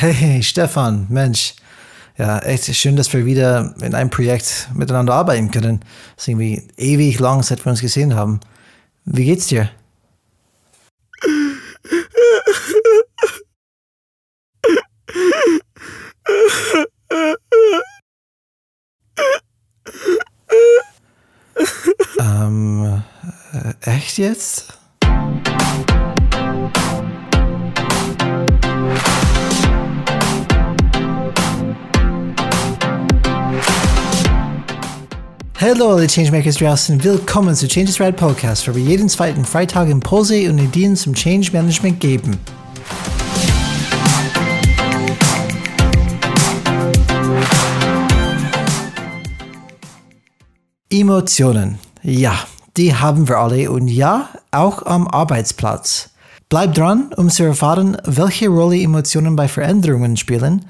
[0.00, 1.54] Hey, Stefan, Mensch.
[2.16, 5.80] Ja, echt schön, dass wir wieder in einem Projekt miteinander arbeiten können.
[6.14, 8.38] Das ist irgendwie ewig lang, seit wir uns gesehen haben.
[9.04, 9.68] Wie geht's dir?
[22.20, 23.02] ähm,
[23.52, 24.77] äh, echt jetzt?
[35.60, 40.48] Hallo alle Changemakers draußen, willkommen zu Changes Rad Podcast, wo wir jeden zweiten Freitag Impulse
[40.48, 42.38] und Ideen zum Change Management geben.
[50.90, 51.80] Emotionen.
[52.04, 52.38] Ja,
[52.76, 56.10] die haben wir alle und ja, auch am Arbeitsplatz.
[56.48, 60.66] Bleib dran, um zu erfahren, welche Rolle Emotionen bei Veränderungen spielen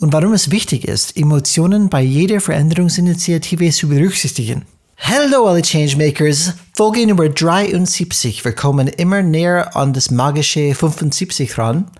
[0.00, 4.64] und warum es wichtig ist, Emotionen bei jeder Veränderungsinitiative zu berücksichtigen.
[4.96, 8.44] Hallo alle Changemakers, Folge Nummer 73.
[8.44, 11.90] Wir kommen immer näher an das magische 75 ran.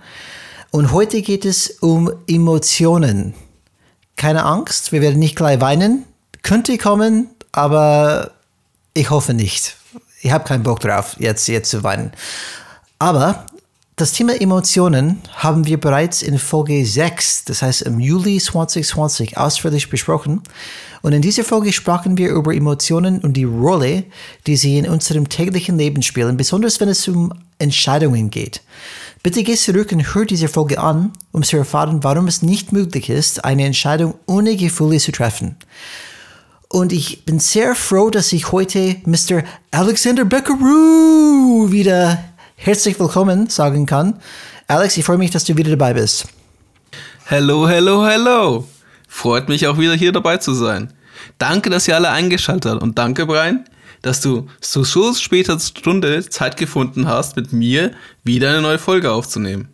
[0.70, 3.34] Und heute geht es um Emotionen.
[4.16, 6.04] Keine Angst, wir werden nicht gleich weinen.
[6.42, 8.32] Könnte kommen, aber
[8.94, 9.76] ich hoffe nicht.
[10.22, 12.12] Ich habe keinen Bock drauf, jetzt, jetzt zu weinen.
[12.98, 13.46] Aber
[14.00, 19.90] das Thema Emotionen haben wir bereits in Folge 6, das heißt im Juli 2020, ausführlich
[19.90, 20.40] besprochen.
[21.02, 24.04] Und in dieser Folge sprachen wir über Emotionen und die Rolle,
[24.46, 28.62] die sie in unserem täglichen Leben spielen, besonders wenn es um Entscheidungen geht.
[29.22, 33.10] Bitte geh zurück und hör diese Folge an, um zu erfahren, warum es nicht möglich
[33.10, 35.56] ist, eine Entscheidung ohne Gefühle zu treffen.
[36.72, 39.42] Und ich bin sehr froh, dass ich heute Mr.
[39.72, 42.29] Alexander Beckeroo wieder
[42.62, 44.20] herzlich willkommen sagen kann.
[44.66, 46.26] Alex, ich freue mich, dass du wieder dabei bist.
[47.24, 48.68] Hello, hello, hello.
[49.08, 50.92] Freut mich auch wieder hier dabei zu sein.
[51.38, 53.64] Danke, dass ihr alle eingeschaltet habt und danke, Brian,
[54.02, 57.92] dass du zu so später Stunde Zeit gefunden hast, mit mir
[58.24, 59.68] wieder eine neue Folge aufzunehmen.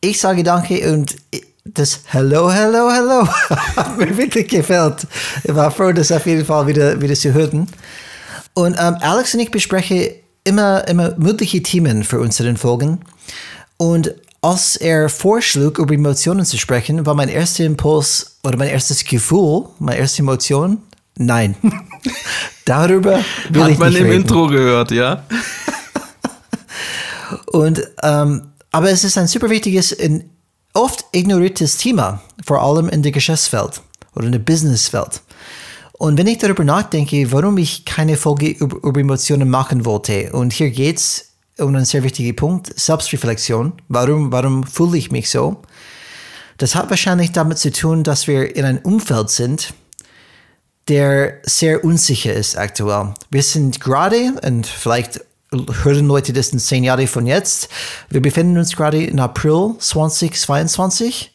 [0.00, 1.16] Ich sage danke und
[1.64, 3.28] das Hello, Hello, Hello
[3.76, 5.06] hat mir wirklich gefällt.
[5.44, 7.68] Ich war froh, das auf jeden Fall wieder, wieder zu hören.
[8.54, 13.00] Und ähm, Alex und ich besprechen immer, immer mögliche Themen für unseren Folgen.
[13.76, 19.04] Und als er vorschlug, über Emotionen zu sprechen, war mein erster Impuls oder mein erstes
[19.04, 20.78] Gefühl, meine erste Emotion,
[21.16, 21.54] nein.
[22.64, 23.20] Darüber
[23.50, 24.22] will Hat ich man nicht im reden.
[24.22, 25.22] Intro gehört, ja?
[27.46, 29.96] Und, ähm, aber es ist ein super wichtiges,
[30.72, 33.80] oft ignoriertes Thema, vor allem in der Geschäftswelt
[34.14, 35.20] oder in der Businesswelt.
[36.02, 40.52] Und wenn ich darüber nachdenke, warum ich keine Folge über, über Emotionen machen wollte, und
[40.52, 43.74] hier geht's um einen sehr wichtigen Punkt, Selbstreflexion.
[43.86, 45.62] Warum, warum fühle ich mich so?
[46.58, 49.74] Das hat wahrscheinlich damit zu tun, dass wir in einem Umfeld sind,
[50.88, 53.14] der sehr unsicher ist aktuell.
[53.30, 55.20] Wir sind gerade, und vielleicht
[55.52, 57.68] hören Leute das in zehn Jahren von jetzt,
[58.10, 61.31] wir befinden uns gerade in April 2022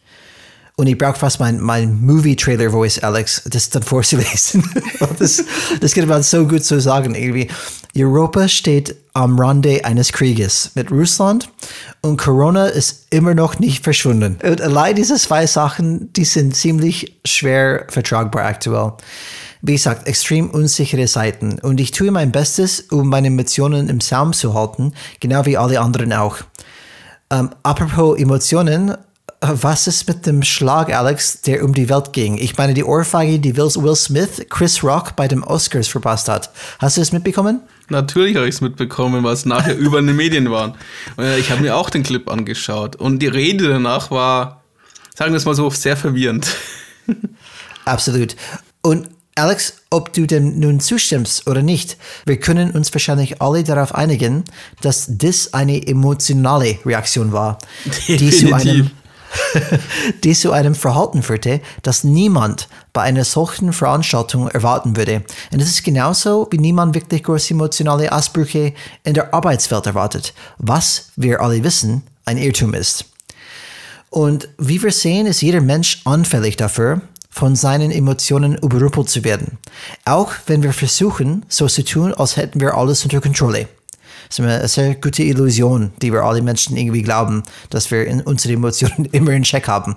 [0.80, 4.64] und ich brauche fast mein, mein Movie-Trailer-Voice, Alex, das dann vorzulesen.
[5.20, 5.44] das,
[5.82, 7.16] das kann man so gut so sagen.
[7.16, 7.50] Irgendwie.
[7.98, 11.50] Europa steht am Rande eines Krieges mit Russland
[12.02, 14.38] und Corona ist immer noch nicht verschwunden.
[14.44, 18.94] Und allein diese zwei Sachen, die sind ziemlich schwer vertragbar aktuell.
[19.64, 21.58] Wie gesagt, extrem unsichere Seiten.
[21.58, 25.82] Und ich tue mein Bestes, um meine Emotionen im Zaum zu halten, genau wie alle
[25.82, 26.38] anderen auch.
[27.32, 28.96] Ähm, apropos Emotionen,
[29.42, 32.38] was ist mit dem Schlag, Alex, der um die Welt ging?
[32.38, 36.50] Ich meine, die Ohrfeige, die Will Smith Chris Rock bei dem Oscars verpasst hat.
[36.80, 37.62] Hast du es mitbekommen?
[37.90, 40.76] Natürlich habe ich es mitbekommen, weil es nachher über in den Medien waren.
[41.40, 44.64] Ich habe mir auch den Clip angeschaut und die Rede danach war,
[45.16, 46.56] sagen wir es mal so, sehr verwirrend.
[47.86, 48.36] Absolut.
[48.82, 53.94] Und Alex, ob du dem nun zustimmst oder nicht, wir können uns wahrscheinlich alle darauf
[53.94, 54.44] einigen,
[54.82, 57.60] dass das eine emotionale Reaktion war,
[58.08, 58.90] die zu einem
[60.24, 65.24] die zu einem Verhalten führte, das niemand bei einer solchen Veranstaltung erwarten würde.
[65.52, 71.10] Und es ist genauso, wie niemand wirklich große emotionale Ausbrüche in der Arbeitswelt erwartet, was
[71.16, 73.06] wir alle wissen, ein Irrtum ist.
[74.10, 79.60] Und wie wir sehen, ist jeder Mensch anfällig dafür, von seinen Emotionen überrumpelt zu werden.
[80.06, 83.68] Auch wenn wir versuchen, so zu tun, als hätten wir alles unter Kontrolle.
[84.28, 88.22] Das ist eine sehr gute Illusion, die wir alle Menschen irgendwie glauben, dass wir in
[88.22, 89.96] unsere Emotionen immer in Check haben.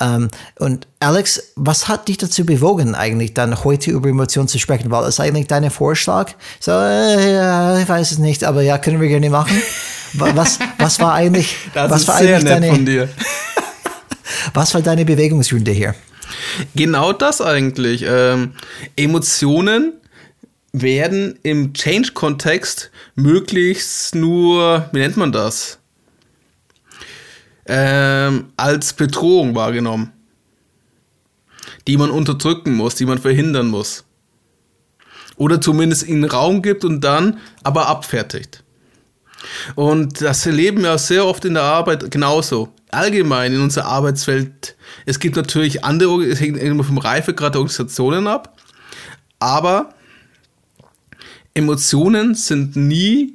[0.00, 0.28] Ähm,
[0.58, 4.90] und Alex, was hat dich dazu bewogen, eigentlich dann heute über Emotionen zu sprechen?
[4.90, 6.32] War das eigentlich dein Vorschlag?
[6.60, 9.60] So, äh, ja, ich weiß es nicht, aber ja, können wir gerne machen.
[10.12, 13.08] Was, was war eigentlich, Das was ist war sehr eigentlich nett deine, von dir.
[14.54, 15.94] was war deine Bewegungsrunde hier?
[16.74, 18.02] Genau das eigentlich.
[18.08, 18.52] Ähm,
[18.96, 19.92] Emotionen
[20.82, 25.78] werden im Change-Kontext möglichst nur, wie nennt man das?
[27.66, 30.12] Ähm, als Bedrohung wahrgenommen.
[31.86, 34.04] Die man unterdrücken muss, die man verhindern muss.
[35.36, 38.62] Oder zumindest ihnen Raum gibt und dann aber abfertigt.
[39.74, 42.72] Und das erleben wir sehr oft in der Arbeit genauso.
[42.90, 44.76] Allgemein in unserer Arbeitswelt.
[45.04, 48.56] Es gibt natürlich andere, es hängt immer vom Reifegrad der Organisationen ab.
[49.38, 49.90] Aber
[51.56, 53.32] Emotionen sind nie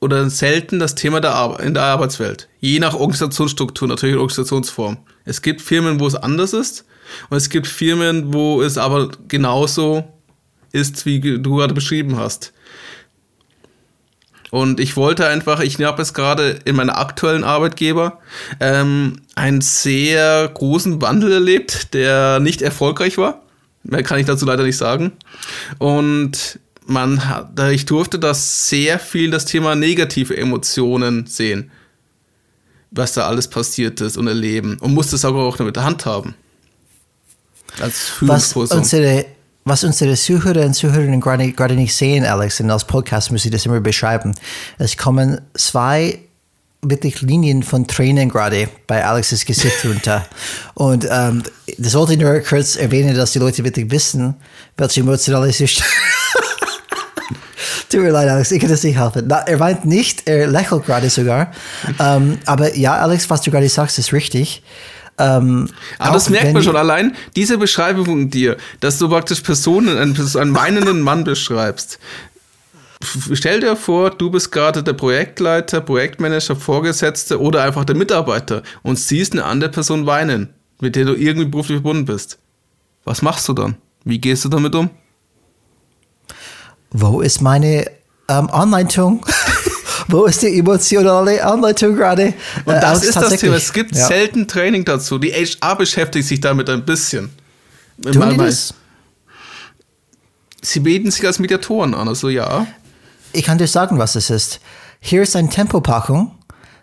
[0.00, 2.48] oder selten das Thema der Ar in der Arbeitswelt.
[2.60, 4.98] Je nach Organisationsstruktur, natürlich Organisationsform.
[5.24, 6.84] Es gibt Firmen, wo es anders ist.
[7.30, 10.04] Und es gibt Firmen, wo es aber genauso
[10.72, 12.52] ist, wie du gerade beschrieben hast.
[14.50, 18.20] Und ich wollte einfach, ich habe es gerade in meiner aktuellen Arbeitgeber
[18.60, 23.42] ähm, einen sehr großen Wandel erlebt, der nicht erfolgreich war.
[23.82, 25.12] Mehr kann ich dazu leider nicht sagen.
[25.78, 31.70] Und man hat, ich durfte das sehr viel das Thema negative Emotionen sehen,
[32.90, 36.34] was da alles passiert ist und erleben und musste es aber auch damit handhaben.
[37.80, 39.26] Als was unsere,
[39.64, 43.50] was unsere Zuhörer und Zuhörerinnen gerade, gerade nicht sehen, Alex, und als Podcast muss ich
[43.50, 44.34] das immer beschreiben.
[44.78, 46.20] Es kommen zwei
[46.82, 50.26] wirklich Linien von Tränen gerade bei Alexes Gesicht runter.
[50.74, 51.42] Und ähm,
[51.78, 54.34] das wollte ich nur kurz erwähnen, dass die Leute wirklich wissen,
[54.76, 55.90] welche emotionale Zustand.
[57.90, 59.24] Tut mir leid, Alex, ich kann das nicht helfen.
[59.28, 61.52] Na, er weint nicht, er lächelt gerade sogar.
[62.00, 64.62] Ähm, aber ja, Alex, was du gerade sagst, ist richtig.
[65.18, 65.68] Ähm,
[65.98, 70.36] Aber das merkt man schon allein, diese Beschreibung von dir, dass du praktisch Personen, einen,
[70.36, 71.98] einen weinenden Mann beschreibst.
[73.32, 78.98] Stell dir vor, du bist gerade der Projektleiter, Projektmanager, Vorgesetzte oder einfach der Mitarbeiter und
[78.98, 80.50] siehst eine andere Person weinen,
[80.80, 82.38] mit der du irgendwie beruflich verbunden bist.
[83.04, 83.76] Was machst du dann?
[84.04, 84.90] Wie gehst du damit um?
[86.98, 87.90] Wo ist meine
[88.28, 89.24] ähm, Anleitung?
[90.08, 92.32] Wo ist die emotionale Anleitung gerade?
[92.64, 93.56] Und äh, das ist das Thema.
[93.56, 94.06] Es gibt ja.
[94.06, 95.18] selten Training dazu.
[95.18, 97.30] Die HR beschäftigt sich damit ein bisschen.
[98.02, 98.72] Tun die das?
[100.62, 102.66] Sie bieten sich als Mediatoren an, also ja.
[103.32, 104.60] Ich kann dir sagen, was es ist.
[105.00, 106.32] Hier ist eine Tempopackung.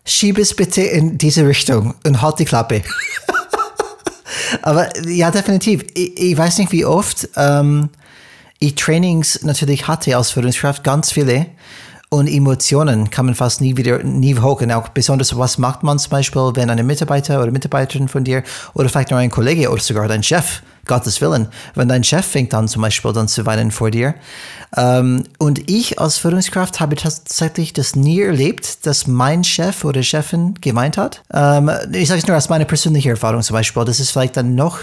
[0.06, 2.84] Schieb es bitte in diese Richtung und halt die Klappe.
[4.62, 5.84] Aber ja, definitiv.
[5.96, 7.90] Ich, ich, weiß nicht, wie oft ähm,
[8.64, 11.48] ich Trainings natürlich hatte als Führungskraft, ganz viele.
[12.08, 14.62] Und Emotionen kann man fast nie wieder, nie hoch.
[14.62, 18.44] Und auch besonders, was macht man zum Beispiel, wenn ein Mitarbeiter oder Mitarbeiterin von dir
[18.74, 22.54] oder vielleicht noch ein Kollege oder sogar dein Chef, Gottes Willen, wenn dein Chef fängt
[22.54, 24.14] an zum Beispiel dann zu weinen vor dir.
[24.78, 30.54] Ähm, und ich als Führungskraft habe tatsächlich das nie erlebt, dass mein Chef oder Chefin
[30.62, 31.22] gemeint hat.
[31.34, 33.84] Ähm, ich sage es nur aus meiner persönlichen Erfahrung zum Beispiel.
[33.84, 34.80] Das ist vielleicht dann noch.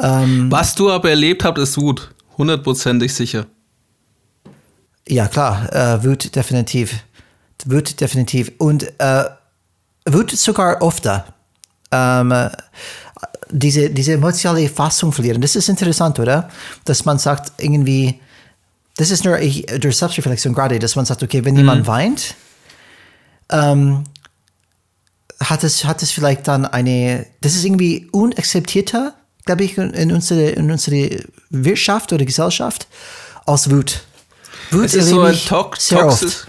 [0.00, 2.11] Ähm, was du aber erlebt hast, ist Wut.
[2.38, 3.46] Hundertprozentig sicher.
[5.06, 7.04] Ja, klar, äh, Wut definitiv.
[7.64, 8.52] Wut definitiv.
[8.58, 9.24] Und äh,
[10.06, 11.26] Wut sogar öfter.
[11.90, 12.32] Ähm,
[13.50, 15.42] diese, diese emotionale Fassung verlieren.
[15.42, 16.48] Das ist interessant, oder?
[16.84, 18.20] Dass man sagt, irgendwie,
[18.96, 21.60] das ist nur ich, durch Selbstreflexion gerade, dass man sagt, okay, wenn mhm.
[21.60, 22.34] jemand weint,
[23.50, 24.04] ähm,
[25.40, 30.50] hat es, hat es vielleicht dann eine, das ist irgendwie unakzeptierter, glaube ich, in unsere,
[30.50, 32.88] in unsere Wirtschaft oder Gesellschaft
[33.46, 34.02] als Wut.
[34.70, 36.46] Wut es ist so ein tox toxisch,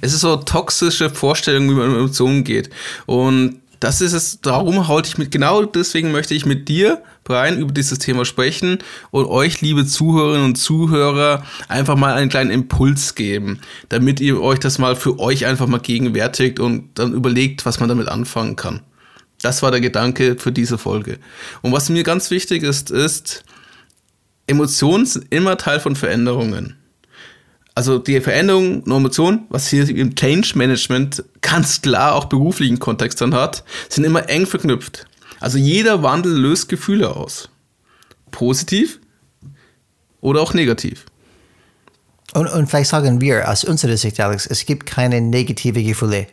[0.00, 2.70] es ist so eine toxische Vorstellung, wie man mit Emotionen umgeht.
[3.06, 7.58] Und das ist es, darum halte ich mit, genau deswegen möchte ich mit dir, Brian,
[7.58, 8.78] über dieses Thema sprechen
[9.10, 14.60] und euch, liebe Zuhörerinnen und Zuhörer, einfach mal einen kleinen Impuls geben, damit ihr euch
[14.60, 18.80] das mal für euch einfach mal gegenwärtigt und dann überlegt, was man damit anfangen kann.
[19.42, 21.18] Das war der Gedanke für diese Folge.
[21.60, 23.44] Und was mir ganz wichtig ist, ist,
[24.46, 26.76] Emotionen sind immer Teil von Veränderungen
[27.76, 33.20] also die Veränderung einer Emotion, was hier im Change Management ganz klar auch beruflichen Kontext
[33.20, 35.06] dann hat, sind immer eng verknüpft.
[35.40, 37.50] Also jeder Wandel löst Gefühle aus.
[38.30, 38.98] Positiv
[40.22, 41.04] oder auch negativ.
[42.32, 46.28] Und, und vielleicht sagen wir aus unserer Sicht, Alex, es gibt keine negative Gefühle.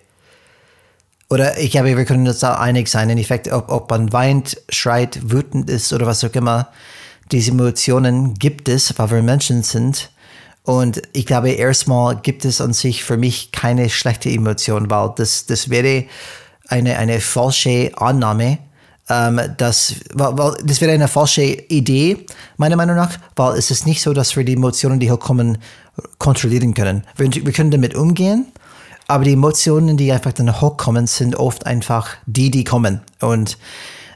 [1.29, 4.61] Oder ich glaube, wir können uns da einig sein, in Effekt, ob, ob man weint,
[4.69, 6.69] schreit, wütend ist oder was auch immer.
[7.31, 10.11] Diese Emotionen gibt es, weil wir Menschen sind.
[10.63, 15.45] Und ich glaube, erstmal gibt es an sich für mich keine schlechte Emotion, weil das,
[15.45, 16.05] das wäre
[16.67, 18.59] eine, eine falsche Annahme.
[19.09, 22.25] Ähm, das, weil, weil, das wäre eine falsche Idee,
[22.55, 25.57] meiner Meinung nach, weil es ist nicht so, dass wir die Emotionen, die hier kommen,
[26.17, 27.03] kontrollieren können.
[27.17, 28.45] Wir, wir können damit umgehen,
[29.07, 33.01] Aber die Emotionen, die einfach dann hochkommen, sind oft einfach die, die kommen.
[33.19, 33.57] Und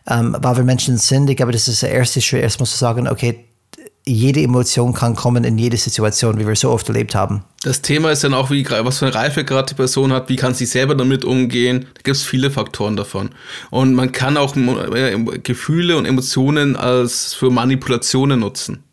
[0.10, 3.08] ähm, weil wir Menschen sind, ich glaube, das ist der erste Schritt, erstmal zu sagen,
[3.08, 3.46] okay,
[4.08, 7.44] jede Emotion kann kommen in jede Situation, wie wir so oft erlebt haben.
[7.64, 10.38] Das Thema ist dann auch, wie, was für eine Reife gerade die Person hat, wie
[10.38, 11.88] kann sie selber damit umgehen.
[11.96, 13.32] Da gibt es viele Faktoren davon.
[13.70, 18.84] Und man kann auch äh, Gefühle und Emotionen als für Manipulationen nutzen.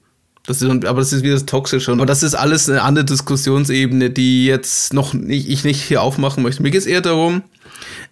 [0.47, 1.93] Das ist, aber das ist wieder das Toxische.
[1.93, 6.43] Aber das ist alles eine andere Diskussionsebene, die jetzt noch nicht, ich nicht hier aufmachen
[6.43, 6.63] möchte.
[6.63, 7.43] Mir geht es eher darum,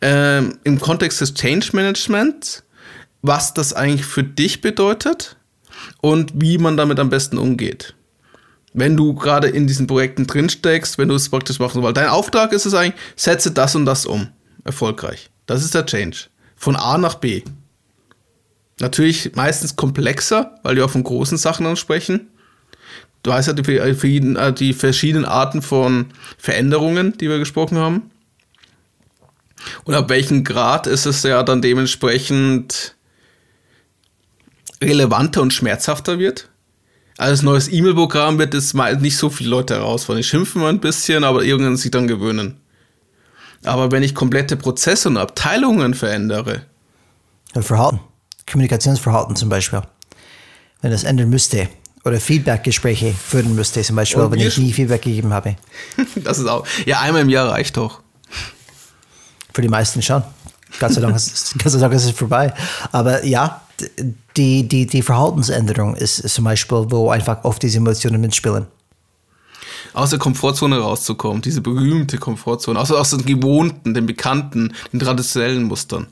[0.01, 2.63] ähm, im Kontext des Change Management,
[3.23, 5.37] was das eigentlich für dich bedeutet
[6.01, 7.95] und wie man damit am besten umgeht.
[8.75, 11.97] Wenn du gerade in diesen Projekten drinsteckst, wenn du es praktisch machen willst.
[11.97, 14.29] Dein Auftrag ist es eigentlich, setze das und das um.
[14.65, 15.31] Erfolgreich.
[15.47, 16.29] Das ist der Change.
[16.57, 17.43] Von A nach B.
[18.79, 22.29] Natürlich meistens komplexer, weil wir auch von großen Sachen ansprechen.
[23.23, 26.07] Du weißt ja die, äh, die verschiedenen Arten von
[26.39, 28.11] Veränderungen, die wir gesprochen haben.
[29.85, 32.97] Und ab welchem Grad ist es ja dann dementsprechend
[34.83, 36.49] relevanter und schmerzhafter wird.
[37.19, 40.21] Als neues E-Mail-Programm wird es nicht so viele Leute herausfordern.
[40.21, 42.61] Ich schimpfe mal ein bisschen, aber irgendwann sich dann gewöhnen.
[43.65, 46.63] Aber wenn ich komplette Prozesse und Abteilungen verändere.
[47.61, 48.01] Verhalten.
[48.51, 49.83] Kommunikationsverhalten zum Beispiel.
[50.81, 51.69] Wenn das ändern müsste.
[52.05, 55.57] Oder Feedback-Gespräche führen müsste, zum Beispiel, wenn ich nie Feedback gegeben habe.
[56.17, 56.67] das ist auch.
[56.85, 58.01] Ja, einmal im Jahr reicht doch.
[59.55, 60.25] Für die meisten schon.
[60.81, 62.53] Gott sei Dank ist, Gott sei Dank ist es vorbei.
[62.91, 63.61] Aber ja,
[64.37, 68.67] die, die, die Verhaltensänderung ist, zum Beispiel, wo einfach oft diese Emotionen mitspielen.
[69.95, 75.65] Aus der Komfortzone rauszukommen, diese berühmte Komfortzone, aus, aus den gewohnten, den bekannten, den traditionellen
[75.65, 76.07] Mustern.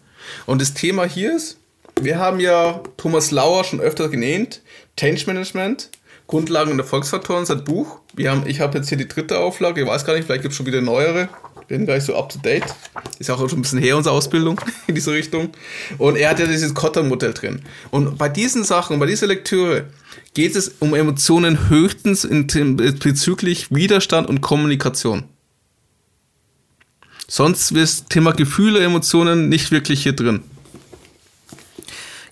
[0.47, 1.57] Und das Thema hier ist,
[2.01, 4.61] wir haben ja Thomas Lauer schon öfter genannt,
[4.97, 5.91] Change Management,
[6.27, 7.99] Grundlagen und Erfolgsfaktoren, sein Buch.
[8.15, 10.53] Wir haben, ich habe jetzt hier die dritte Auflage, ich weiß gar nicht, vielleicht gibt
[10.53, 11.29] es schon wieder neuere
[11.71, 12.65] bin gar nicht so up to date.
[13.21, 15.51] Ist auch schon ein bisschen her, unsere Ausbildung in diese Richtung.
[15.99, 17.63] Und er hat ja dieses Kotter-Modell drin.
[17.91, 19.85] Und bei diesen Sachen, bei dieser Lektüre,
[20.35, 25.25] geht es um Emotionen höchstens in, bezüglich Widerstand und Kommunikation.
[27.29, 30.43] Sonst ist das Thema Gefühle, Emotionen nicht wirklich hier drin.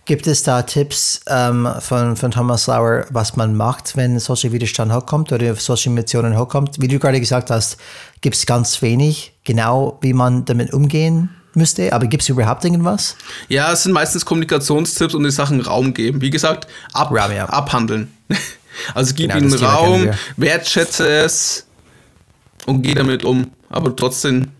[0.08, 4.90] Gibt es da Tipps ähm, von, von Thomas Lauer, was man macht, wenn solche Widerstand
[4.90, 6.80] hochkommt oder solche Emotionen hochkommt?
[6.80, 7.76] Wie du gerade gesagt hast,
[8.22, 13.16] gibt es ganz wenig, genau wie man damit umgehen müsste, aber gibt es überhaupt irgendwas?
[13.50, 16.22] Ja, es sind meistens Kommunikationstipps und die Sachen Raum geben.
[16.22, 17.44] Wie gesagt, ab, Raum, ja.
[17.44, 18.10] abhandeln.
[18.94, 21.66] Also gib genau, ihm Raum, wertschätze es
[22.64, 23.50] und geh damit um.
[23.68, 24.52] Aber trotzdem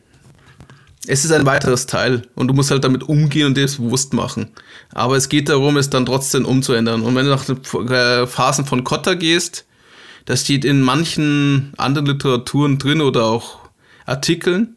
[1.09, 4.12] es ist ein weiteres Teil und du musst halt damit umgehen und dir das bewusst
[4.12, 4.50] machen.
[4.93, 7.00] Aber es geht darum, es dann trotzdem umzuändern.
[7.00, 9.65] Und wenn du nach den äh, Phasen von Kotter gehst,
[10.27, 13.59] das steht in manchen anderen Literaturen drin oder auch
[14.05, 14.77] Artikeln,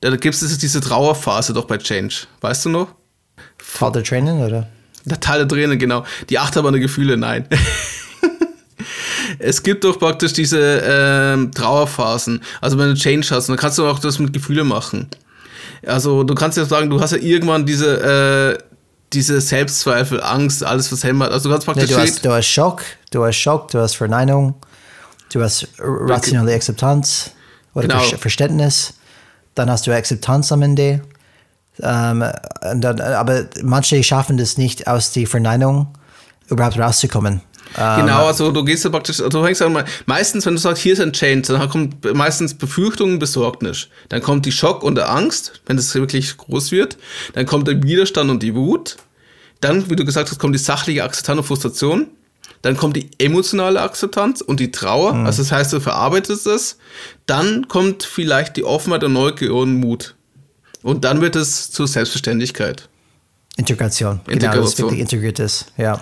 [0.00, 2.26] da gibt es diese Trauerphase doch bei Change.
[2.40, 2.94] Weißt du noch?
[3.94, 4.66] Der Tränen, oder?
[5.04, 6.06] Der Teil der Tränen, genau.
[6.30, 7.46] Die Achterbahn der Gefühle, nein.
[9.38, 12.40] es gibt doch praktisch diese ähm, Trauerphasen.
[12.62, 15.08] Also wenn du Change hast, dann kannst du auch das mit Gefühle machen.
[15.86, 18.62] Also du kannst ja sagen, du hast ja irgendwann diese, äh,
[19.12, 21.32] diese Selbstzweifel, Angst, alles was hämmert.
[21.32, 21.90] Also du kannst praktisch.
[21.90, 24.54] Nee, du, hast, du hast Schock, du hast Schock, du hast Verneinung,
[25.32, 27.32] du hast rationale Akzeptanz
[27.74, 28.00] oder genau.
[28.00, 28.94] Verständnis,
[29.54, 31.02] dann hast du Akzeptanz am Ende.
[31.82, 32.24] Ähm,
[32.74, 35.88] dann, aber manche schaffen das nicht, aus der Verneinung
[36.48, 37.40] überhaupt rauszukommen.
[37.74, 40.82] Genau, ähm, also du gehst ja praktisch, also du fängst an, meistens, wenn du sagst,
[40.82, 43.88] hier ist ein Change, dann kommt meistens Befürchtung, Besorgnis.
[44.08, 46.96] Dann kommt die Schock und der Angst, wenn das wirklich groß wird.
[47.34, 48.96] Dann kommt der Widerstand und die Wut.
[49.60, 52.06] Dann, wie du gesagt hast, kommt die sachliche Akzeptanz und Frustration.
[52.62, 55.14] Dann kommt die emotionale Akzeptanz und die Trauer.
[55.14, 55.26] Mhm.
[55.26, 56.76] Also das heißt, du verarbeitest es.
[57.26, 60.14] Dann kommt vielleicht die Offenheit und Neugier und Mut.
[60.82, 62.88] Und dann wird es zur Selbstverständlichkeit.
[63.56, 64.20] Integration.
[64.26, 64.40] Integration.
[64.40, 65.66] Genau, dass es wirklich integriert ist.
[65.76, 66.00] Ja.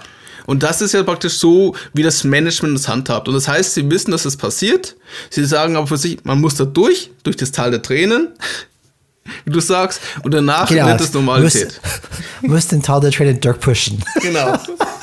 [0.48, 3.28] Und das ist ja praktisch so, wie das Management das handhabt.
[3.28, 4.96] Und das heißt, sie wissen, dass es das passiert.
[5.28, 8.28] Sie sagen aber für sich, man muss da durch, durch das Tal der Tränen,
[9.44, 11.78] wie du sagst, und danach genau, wird es Normalität.
[12.40, 14.02] Muss, muss den Tal der Tränen durchpushen.
[14.22, 14.58] Genau.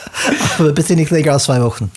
[0.58, 1.92] aber bitte nicht länger als zwei Wochen.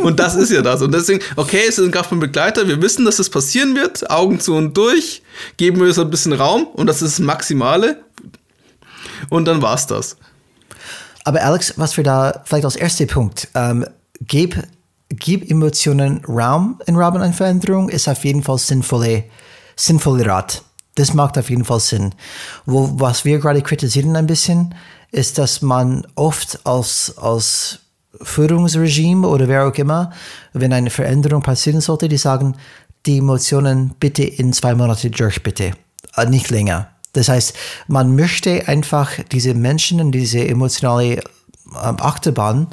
[0.00, 0.80] Und das ist ja das.
[0.80, 4.54] Und deswegen, okay, es ist ein Kraftmann-Begleiter, wir wissen, dass das passieren wird, Augen zu
[4.54, 5.20] und durch,
[5.58, 8.02] geben wir es ein bisschen Raum und das ist das Maximale.
[9.28, 10.16] Und dann war's das.
[11.24, 13.86] Aber Alex, was wir da vielleicht als erster Punkt, ähm,
[14.20, 14.62] gib,
[15.08, 19.24] gib Emotionen Raum in Rahmen einer Veränderung, ist auf jeden Fall sinnvolle,
[19.76, 20.62] sinnvolle Rat.
[20.96, 22.14] Das macht auf jeden Fall Sinn.
[22.66, 24.74] Wo, was wir gerade kritisieren ein bisschen,
[25.10, 27.80] ist, dass man oft als, als
[28.20, 30.12] Führungsregime oder wer auch immer,
[30.52, 32.56] wenn eine Veränderung passieren sollte, die sagen,
[33.06, 35.72] die Emotionen bitte in zwei Monate durch, bitte.
[36.16, 36.93] Äh, nicht länger.
[37.14, 37.54] Das heißt,
[37.88, 42.68] man möchte einfach diese Menschen in diese emotionale ähm, Achterbahn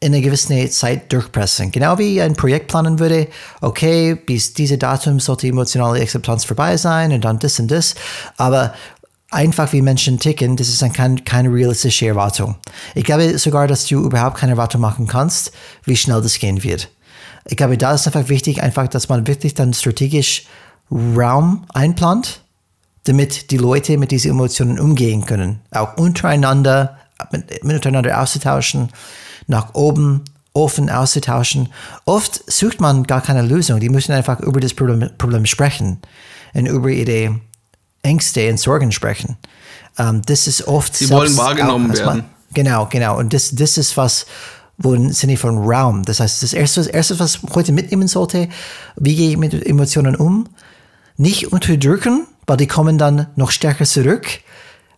[0.00, 1.70] in einer gewissen Zeit durchpressen.
[1.70, 3.28] Genau wie ein Projekt planen würde,
[3.60, 7.94] okay, bis diese Datum sollte emotionale Akzeptanz vorbei sein und dann das und das.
[8.36, 8.74] Aber
[9.30, 12.56] einfach wie Menschen ticken, das ist dann kein, keine realistische Erwartung.
[12.96, 15.52] Ich glaube sogar, dass du überhaupt keine Erwartung machen kannst,
[15.84, 16.90] wie schnell das gehen wird.
[17.44, 20.46] Ich glaube, da ist einfach wichtig, einfach, dass man wirklich dann strategisch
[20.90, 22.41] Raum einplant,
[23.04, 25.60] damit die Leute mit diesen Emotionen umgehen können.
[25.70, 26.98] Auch untereinander,
[27.62, 28.90] miteinander auszutauschen
[29.46, 31.68] nach oben offen auszutauschen.
[32.04, 33.80] Oft sucht man gar keine Lösung.
[33.80, 35.98] Die müssen einfach über das Problem, Problem sprechen
[36.54, 37.40] und über ihre
[38.02, 39.36] Ängste und Sorgen sprechen.
[39.98, 40.96] Um, ähm, das ist oft.
[40.96, 42.18] Sie wollen wahrgenommen auch, werden.
[42.18, 43.18] Man, genau, genau.
[43.18, 44.26] Und das, das ist was,
[44.78, 46.04] wo im Sinne von Raum.
[46.04, 48.48] Das heißt, das erste, das erste, was heute mitnehmen sollte,
[48.96, 50.48] wie gehe ich mit Emotionen um?
[51.16, 54.40] Nicht unterdrücken, weil die kommen dann noch stärker zurück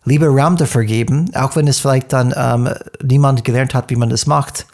[0.05, 2.69] lieber Raum dafür geben, auch wenn es vielleicht dann ähm,
[3.03, 4.67] niemand gelernt hat, wie man das macht.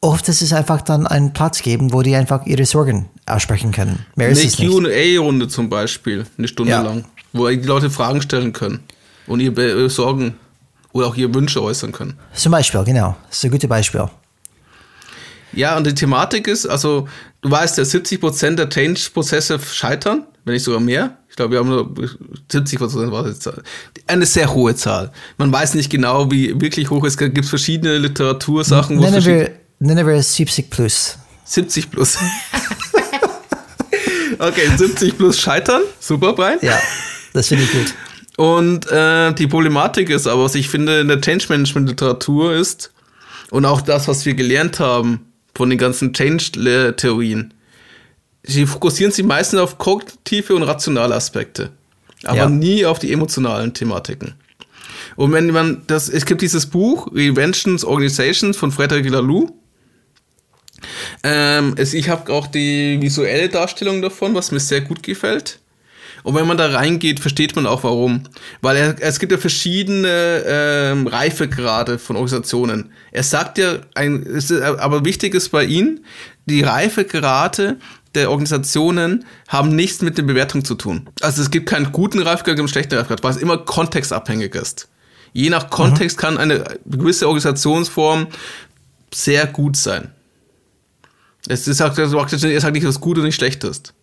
[0.00, 4.06] Oft ist es einfach dann einen Platz geben, wo die einfach ihre Sorgen aussprechen können.
[4.14, 6.82] Mehr eine QA-Runde zum Beispiel, eine Stunde ja.
[6.82, 8.80] lang, wo die Leute Fragen stellen können
[9.26, 10.36] und ihre äh, Sorgen
[10.92, 12.16] oder auch ihre Wünsche äußern können.
[12.32, 13.16] Zum Beispiel, genau.
[13.28, 14.08] Das ist ein gutes Beispiel.
[15.52, 17.08] Ja, und die Thematik ist, also
[17.40, 21.94] du weißt ja, 70% der Change-Prozesse scheitern, wenn nicht sogar mehr glaube, wir haben nur
[22.50, 23.24] 70 Prozent war.
[24.06, 25.12] Eine sehr hohe Zahl.
[25.38, 28.98] Man weiß nicht genau, wie wirklich hoch es gibt verschiedene Literatursachen.
[28.98, 31.16] Nennen wir, nennen wir 70 plus.
[31.44, 32.18] 70 plus.
[34.38, 35.82] okay, 70 plus scheitern.
[36.00, 36.58] Super, Brian.
[36.60, 36.78] Ja,
[37.32, 37.94] das finde ich gut.
[38.36, 42.92] Und äh, die Problematik ist aber, was ich finde in der Change Management Literatur ist,
[43.50, 45.20] und auch das, was wir gelernt haben
[45.54, 47.54] von den ganzen Change-Theorien,
[48.48, 51.70] sie fokussieren sich meistens auf kognitive und rationale Aspekte,
[52.24, 52.48] aber ja.
[52.48, 54.34] nie auf die emotionalen Thematiken.
[55.16, 59.50] Und wenn man das, es gibt dieses Buch, Reventions Organizations von Frederic Laloux.
[61.24, 65.58] Ähm, es, ich habe auch die visuelle Darstellung davon, was mir sehr gut gefällt.
[66.22, 68.24] Und wenn man da reingeht, versteht man auch warum.
[68.60, 72.92] Weil er, es gibt ja verschiedene ähm, Reifegrade von Organisationen.
[73.10, 76.00] Er sagt ja, ein, ist, aber wichtig ist bei ihm,
[76.46, 77.78] die Reifegrade
[78.14, 81.08] der Organisationen haben nichts mit der Bewertung zu tun.
[81.20, 84.88] Also es gibt keinen guten Reifgrad und einen schlechten Reifgrad, weil es immer kontextabhängig ist.
[85.32, 86.20] Je nach Kontext mhm.
[86.20, 88.28] kann eine gewisse Organisationsform
[89.12, 90.12] sehr gut sein.
[91.48, 92.32] Es ist halt, es sagt
[92.72, 93.94] nicht, was gut oder nicht schlecht ist.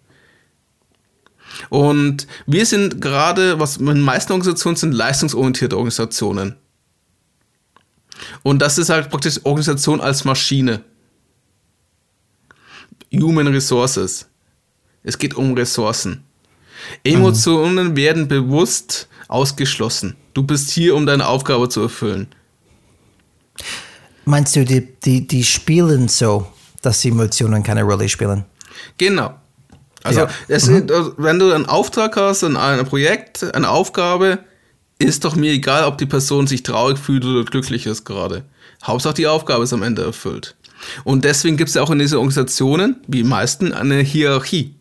[1.69, 6.55] Und wir sind gerade, was in den meisten Organisationen sind, leistungsorientierte Organisationen.
[8.43, 10.81] Und das ist halt praktisch Organisation als Maschine.
[13.13, 14.27] Human Resources.
[15.03, 16.23] Es geht um Ressourcen.
[17.03, 17.95] Emotionen mhm.
[17.95, 20.15] werden bewusst ausgeschlossen.
[20.33, 22.27] Du bist hier, um deine Aufgabe zu erfüllen.
[24.25, 26.47] Meinst du, die, die, die spielen so,
[26.81, 28.45] dass die Emotionen keine Rolle spielen?
[28.97, 29.35] Genau.
[30.03, 30.29] Also, ja.
[30.47, 31.13] es, mhm.
[31.17, 34.39] wenn du einen Auftrag hast, ein, ein Projekt, eine Aufgabe,
[34.97, 38.45] ist doch mir egal, ob die Person sich traurig fühlt oder glücklich ist gerade.
[38.83, 40.55] Hauptsache die Aufgabe ist am Ende erfüllt.
[41.03, 44.75] Und deswegen gibt es ja auch in diesen Organisationen, wie meisten, eine Hierarchie.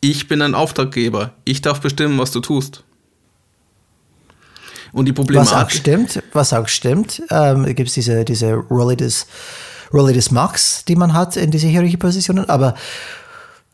[0.00, 1.32] Ich bin ein Auftraggeber.
[1.44, 2.84] Ich darf bestimmen, was du tust.
[4.92, 5.52] Und die Problematik.
[5.52, 9.26] Was auch stimmt, was auch stimmt, ähm, gibt es diese, diese Rolle des,
[9.92, 12.48] Rolle des Max, die man hat in diese Hierarchiepositionen.
[12.48, 12.74] Aber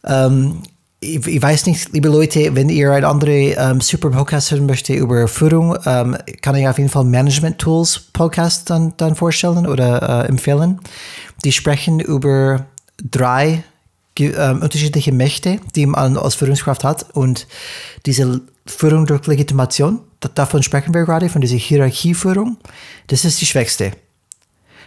[0.05, 0.63] ähm,
[1.01, 4.97] ich, ich, weiß nicht, liebe Leute, wenn ihr ein andere ähm, super Podcast hören möchtet
[4.97, 10.25] über Führung, ähm, kann ich auf jeden Fall Management Tools Podcast dann, dann vorstellen oder
[10.25, 10.79] äh, empfehlen.
[11.45, 12.67] Die sprechen über
[13.03, 13.65] drei
[14.19, 17.47] ähm, unterschiedliche Mächte, die man als Führungskraft hat und
[18.07, 20.01] diese Führung durch Legitimation,
[20.35, 22.59] davon sprechen wir gerade, von dieser Hierarchieführung,
[23.07, 23.93] das ist die schwächste.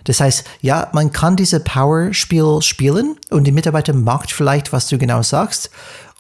[0.04, 4.98] Das heißt, ja, man kann diese Power-Spiel spielen und die Mitarbeiter macht vielleicht, was du
[4.98, 5.70] genau sagst.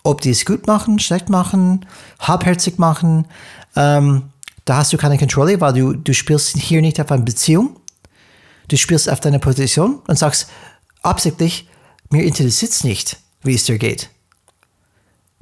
[0.04, 1.86] Ob die es gut machen, schlecht machen,
[2.19, 3.28] halbherzig machen,
[3.76, 4.24] ähm,
[4.65, 7.78] da hast du keine Kontrolle, weil du, du spielst hier nicht auf eine Beziehung.
[8.67, 10.47] Du spielst auf deine Position und sagst
[11.02, 11.67] absichtlich,
[12.10, 14.10] mir interessiert es nicht, wie es dir geht.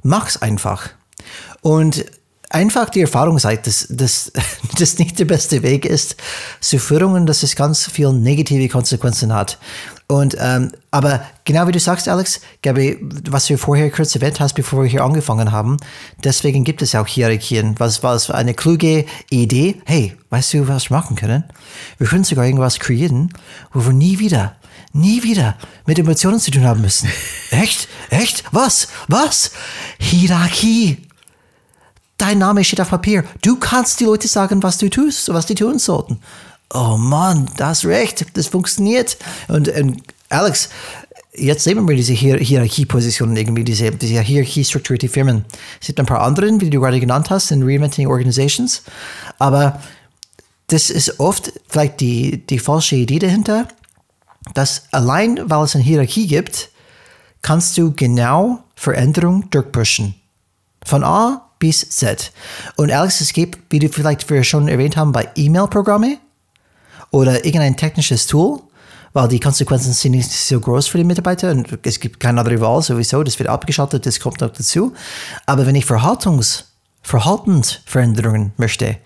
[0.02, 0.90] Mach's einfach.
[1.60, 2.04] Und
[2.50, 3.86] einfach die Erfahrung zeigt, dass
[4.78, 6.16] das nicht der beste Weg ist
[6.60, 9.58] zu Führungen, dass es ganz viele negative Konsequenzen hat.
[10.12, 12.98] Und, ähm, aber genau wie du sagst, Alex, glaube
[13.30, 15.78] was du vorher kurz erwähnt hast, bevor wir hier angefangen haben,
[16.22, 17.76] deswegen gibt es auch Hierarchien.
[17.78, 19.80] Was war eine kluge Idee?
[19.86, 21.44] Hey, weißt du, was wir machen können?
[21.96, 23.32] Wir können sogar irgendwas kreieren,
[23.72, 24.56] wo wir nie wieder,
[24.92, 27.08] nie wieder mit Emotionen zu tun haben müssen.
[27.50, 27.88] Echt?
[28.10, 28.44] Echt?
[28.52, 28.88] Was?
[29.08, 29.52] Was?
[29.98, 31.08] Hierarchie.
[32.18, 33.24] Dein Name steht auf Papier.
[33.40, 36.20] Du kannst die Leute sagen, was du tust, was die tun sollten
[36.72, 39.16] oh Mann, da hast recht, das funktioniert.
[39.48, 40.68] Und, und Alex,
[41.34, 45.44] jetzt sehen wir diese Hier Hierarchiepositionen irgendwie, diese, diese hierarchiestrukturierte Firmen.
[45.80, 48.82] Es gibt ein paar anderen, wie du gerade genannt hast, in Reinventing Organizations.
[49.38, 49.80] Aber
[50.68, 53.68] das ist oft vielleicht die, die falsche Idee dahinter,
[54.54, 56.70] dass allein, weil es eine Hierarchie gibt,
[57.42, 60.14] kannst du genau Veränderung durchpushen.
[60.84, 62.32] Von A bis Z.
[62.76, 66.18] Und Alex, es gibt, wie du vielleicht schon erwähnt haben, bei E-Mail-Programme,
[67.12, 68.60] oder irgendein technisches Tool,
[69.12, 72.60] weil die Konsequenzen sind nicht so groß für die Mitarbeiter und es gibt keine andere
[72.60, 74.92] Wahl sowieso, das wird abgeschaltet, das kommt noch dazu.
[75.46, 76.64] Aber wenn ich Verhaltungs,
[77.02, 78.96] Verhaltensveränderungen möchte,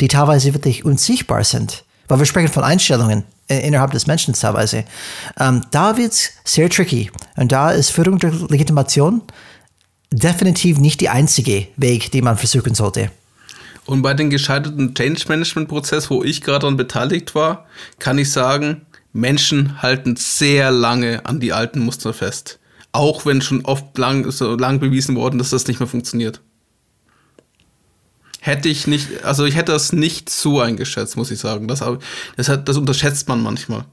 [0.00, 4.84] die teilweise wirklich unsichtbar sind, weil wir sprechen von Einstellungen innerhalb des Menschen teilweise,
[5.38, 7.10] ähm, da wird es sehr tricky.
[7.36, 9.22] Und da ist Führung durch Legitimation
[10.10, 13.10] definitiv nicht die einzige Weg, den man versuchen sollte.
[13.86, 17.66] Und bei dem gescheiterten Change Management Prozess, wo ich gerade daran beteiligt war,
[17.98, 22.58] kann ich sagen, Menschen halten sehr lange an die alten Muster fest.
[22.92, 26.40] Auch wenn schon oft lang, so lang bewiesen worden, dass das nicht mehr funktioniert.
[28.40, 31.66] Hätte ich nicht, also ich hätte das nicht so eingeschätzt, muss ich sagen.
[31.68, 31.82] Das,
[32.36, 33.84] das, hat, das unterschätzt man manchmal.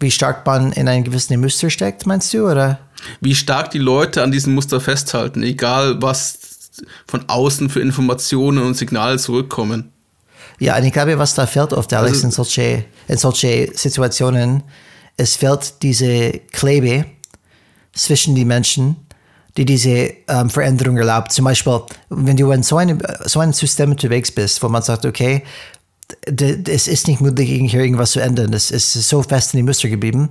[0.00, 2.78] Wie stark man in einem gewissen Muster steckt, meinst du, oder?
[3.20, 6.57] Wie stark die Leute an diesem Muster festhalten, egal was
[7.06, 9.92] von außen für Informationen und Signale zurückkommen.
[10.58, 14.62] Ja, und ich glaube, was da fehlt oft, Alex, also, in, solche, in solche Situationen,
[15.16, 17.04] es fehlt diese Klebe
[17.92, 18.96] zwischen den Menschen,
[19.56, 21.32] die diese ähm, Veränderung erlaubt.
[21.32, 25.04] Zum Beispiel, wenn du in so einem, so einem System unterwegs bist, wo man sagt,
[25.04, 25.42] okay,
[26.24, 29.88] es ist nicht möglich, hier irgendwas zu ändern, es ist so fest in die Muster
[29.88, 30.28] geblieben,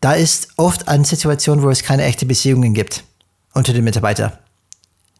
[0.00, 3.04] da ist oft eine Situation, wo es keine echten Beziehungen gibt
[3.52, 4.32] unter den Mitarbeitern.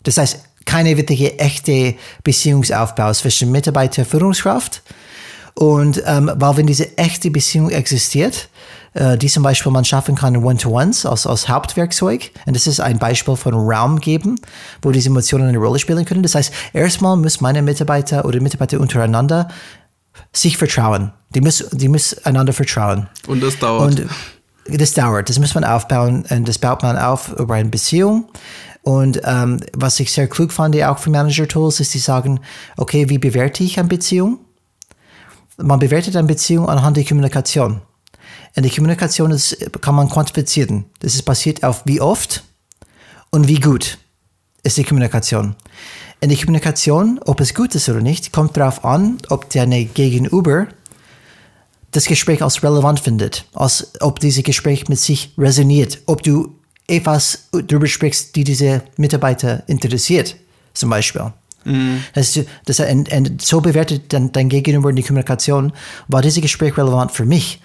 [0.04, 4.82] Das heißt, keine wirkliche echte Beziehungsaufbau zwischen Mitarbeiter und Führungskraft.
[5.54, 8.48] Und ähm, weil wenn diese echte Beziehung existiert,
[8.94, 12.98] äh, die zum Beispiel man schaffen kann One-to-Ones als, als Hauptwerkzeug, und das ist ein
[12.98, 14.40] Beispiel von Raum geben,
[14.82, 16.22] wo diese Emotionen eine Rolle spielen können.
[16.22, 19.48] Das heißt, erstmal muss meine Mitarbeiter oder Mitarbeiter untereinander
[20.32, 21.12] sich vertrauen.
[21.34, 23.08] Die müssen, die müssen einander vertrauen.
[23.26, 24.00] Und das dauert.
[24.00, 25.28] Und das dauert.
[25.28, 28.28] Das muss man aufbauen und das baut man auf über eine Beziehung.
[28.84, 32.40] Und ähm, was ich sehr klug fand, auch für Manager-Tools, ist, die sagen,
[32.76, 34.40] okay, wie bewerte ich eine Beziehung?
[35.56, 37.80] Man bewertet eine Beziehung anhand der Kommunikation.
[38.54, 40.84] Und die Kommunikation ist, kann man quantifizieren.
[41.00, 42.44] Das ist basiert auf wie oft
[43.30, 43.96] und wie gut
[44.62, 45.56] ist die Kommunikation.
[46.20, 50.66] In der Kommunikation, ob es gut ist oder nicht, kommt darauf an, ob deine Gegenüber
[51.90, 56.54] das Gespräch als relevant findet, als ob dieses Gespräch mit sich resoniert, ob du
[56.86, 60.36] etwas darüber sprichst, die diese Mitarbeiter interessiert,
[60.74, 61.32] zum Beispiel.
[61.64, 62.04] Mhm.
[62.12, 65.72] Das, das, und, und so bewertet dann dein Gegenüber die Kommunikation,
[66.08, 67.60] war dieses Gespräch relevant für mich?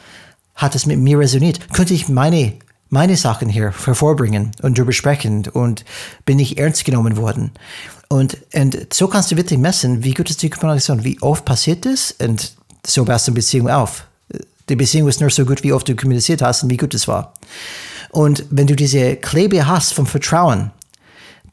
[0.55, 1.73] Hat es mit mir resoniert?
[1.73, 2.53] Könnte ich meine,
[2.89, 5.85] meine Sachen hier hervorbringen und darüber sprechen und
[6.25, 7.51] bin ich ernst genommen worden?
[8.09, 11.85] Und, und so kannst du wirklich messen, wie gut ist die Kommunikation, wie oft passiert
[11.85, 12.53] das und
[12.85, 14.05] so baust du eine Beziehung auf.
[14.67, 17.07] Die Beziehung ist nur so gut, wie oft du kommuniziert hast und wie gut es
[17.07, 17.33] war.
[18.11, 20.71] Und wenn du diese Klebe hast vom Vertrauen,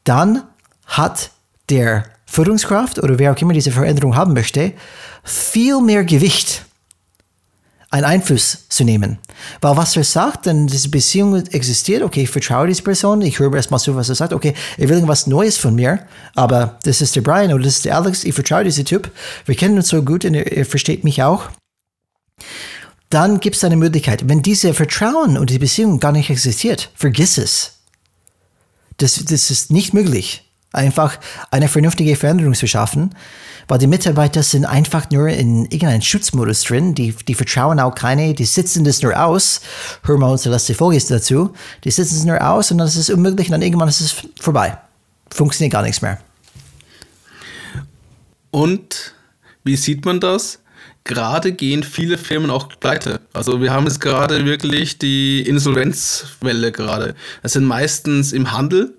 [0.05, 0.45] dann
[0.87, 1.31] hat
[1.69, 4.73] der Führungskraft oder wer auch immer diese Veränderung haben möchte,
[5.25, 6.65] viel mehr Gewicht,
[7.91, 9.19] einen Einfluss zu nehmen.
[9.61, 13.55] Weil was er sagt, dann diese Beziehung existiert, okay, ich vertraue diese Person, ich höre
[13.55, 16.01] erstmal zu, was er sagt, okay, er will irgendwas Neues von mir,
[16.35, 19.11] aber das ist der Brian oder das ist der Alex, ich vertraue diesem Typ,
[19.45, 21.49] wir kennen uns so gut und er, er versteht mich auch
[23.11, 24.29] dann gibt es eine Möglichkeit.
[24.29, 27.73] Wenn diese Vertrauen und die Beziehung gar nicht existiert, vergiss es.
[28.97, 31.19] Das, das ist nicht möglich, einfach
[31.51, 33.15] eine vernünftige Veränderung zu schaffen,
[33.69, 38.33] weil die Mitarbeiter sind einfach nur in irgendeinem Schutzmodus drin, die, die vertrauen auch keine,
[38.33, 39.61] die sitzen das nur aus.
[40.05, 41.53] Hör mal unsere letzte Folge dazu.
[41.85, 44.15] Die sitzen es nur aus und dann ist es unmöglich und dann irgendwann ist es
[44.41, 44.79] vorbei.
[45.31, 46.19] Funktioniert gar nichts mehr.
[48.51, 49.15] Und
[49.65, 50.61] wie sieht man das?
[51.07, 53.21] Gerade gehen viele Firmen auch pleite.
[53.33, 57.15] Also wir haben jetzt gerade wirklich die Insolvenzwelle gerade.
[57.43, 58.95] Das sind meistens im Handel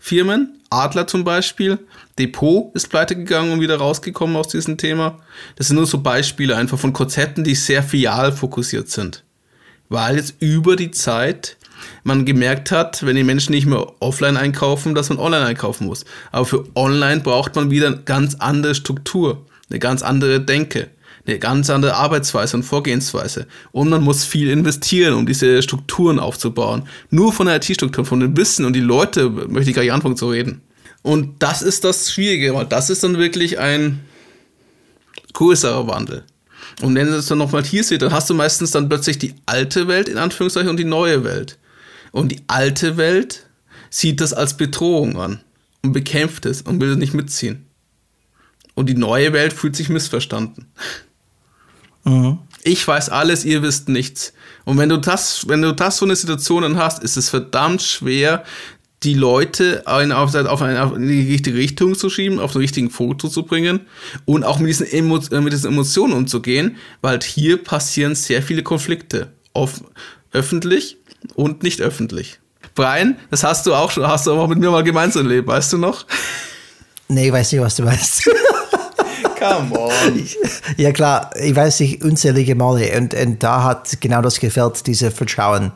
[0.00, 1.78] Firmen, Adler zum Beispiel,
[2.18, 5.18] Depot ist pleite gegangen und wieder rausgekommen aus diesem Thema.
[5.56, 9.24] Das sind nur so Beispiele einfach von Konzepten, die sehr filial fokussiert sind.
[9.88, 11.56] weil jetzt über die Zeit
[12.02, 16.04] man gemerkt hat, wenn die Menschen nicht mehr offline einkaufen, dass man online einkaufen muss.
[16.32, 20.88] Aber für online braucht man wieder eine ganz andere Struktur, eine ganz andere Denke,
[21.28, 23.46] eine ganz andere Arbeitsweise und Vorgehensweise.
[23.70, 26.88] Und man muss viel investieren, um diese Strukturen aufzubauen.
[27.10, 30.16] Nur von der IT-Struktur, von dem Wissen und die Leute möchte ich gar nicht anfangen
[30.16, 30.62] zu reden.
[31.02, 34.00] Und das ist das Schwierige, weil das ist dann wirklich ein
[35.34, 36.24] größerer Wandel.
[36.82, 39.34] Und wenn du es dann nochmal hier siehst, dann hast du meistens dann plötzlich die
[39.46, 41.58] alte Welt in Anführungszeichen und die neue Welt.
[42.12, 43.46] Und die alte Welt
[43.90, 45.40] sieht das als Bedrohung an
[45.82, 47.66] und bekämpft es und will es nicht mitziehen.
[48.74, 50.66] Und die neue Welt fühlt sich missverstanden.
[52.08, 52.38] Mhm.
[52.64, 54.32] Ich weiß alles, ihr wisst nichts.
[54.64, 58.44] Und wenn du das, wenn du das so eine Situation hast, ist es verdammt schwer,
[59.04, 63.28] die Leute auf, auf, eine, auf die richtige Richtung zu schieben, auf den richtigen Foto
[63.28, 63.80] zu bringen
[64.24, 68.64] und auch mit diesen, Emo, äh, mit diesen Emotionen umzugehen, weil hier passieren sehr viele
[68.64, 69.32] Konflikte.
[69.52, 69.84] Auf,
[70.32, 70.96] öffentlich
[71.34, 72.40] und nicht öffentlich.
[72.74, 75.72] Brian, das hast du auch schon, hast du auch mit mir mal gemeinsam erlebt, weißt
[75.72, 76.06] du noch?
[77.08, 78.28] Nee, ich weiß nicht, was du meinst.
[79.38, 80.28] Come on.
[80.76, 85.10] Ja klar, ich weiß nicht, unzählige Male und, und da hat genau das gefällt, diese
[85.10, 85.72] Vertrauen.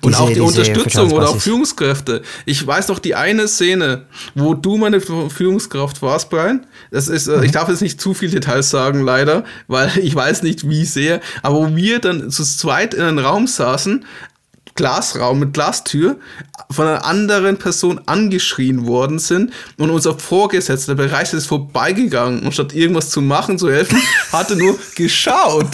[0.00, 2.22] Und auch die Unterstützung oder auch Führungskräfte.
[2.46, 6.66] Ich weiß noch die eine Szene, wo du meine Führungskraft warst, Brian.
[6.90, 7.42] Das ist, mhm.
[7.42, 11.20] ich darf jetzt nicht zu viele Details sagen, leider, weil ich weiß nicht, wie sehr.
[11.42, 14.04] Aber wo wir dann zu zweit in einem Raum saßen,
[14.74, 16.16] Glasraum mit Glastür
[16.70, 22.72] von einer anderen Person angeschrien worden sind und unser Vorgesetzter Bereich ist vorbeigegangen und statt
[22.72, 23.98] irgendwas zu machen, zu helfen,
[24.32, 25.68] hatte nur geschaut.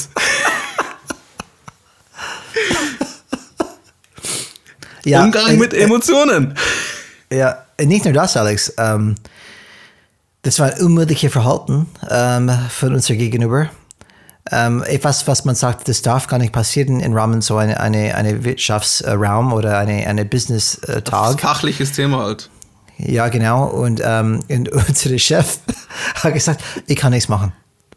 [5.05, 6.55] ja, Umgang äh, mit äh, Emotionen.
[7.33, 8.73] Ja, nicht nur das, Alex.
[8.79, 9.15] Ähm,
[10.43, 13.71] das war ein unmögliches Verhalten ähm, von uns gegenüber.
[14.51, 18.15] Ähm, etwas, was man sagt, das darf gar nicht passieren im Rahmen so eine, eine,
[18.15, 21.41] eine Wirtschaftsraum oder eine, eine Business-Tag.
[21.41, 22.51] Fachliches Thema halt.
[22.99, 23.67] Ja, genau.
[23.67, 25.59] Und, ähm, und unser Chef
[26.15, 27.53] hat gesagt, ich kann nichts machen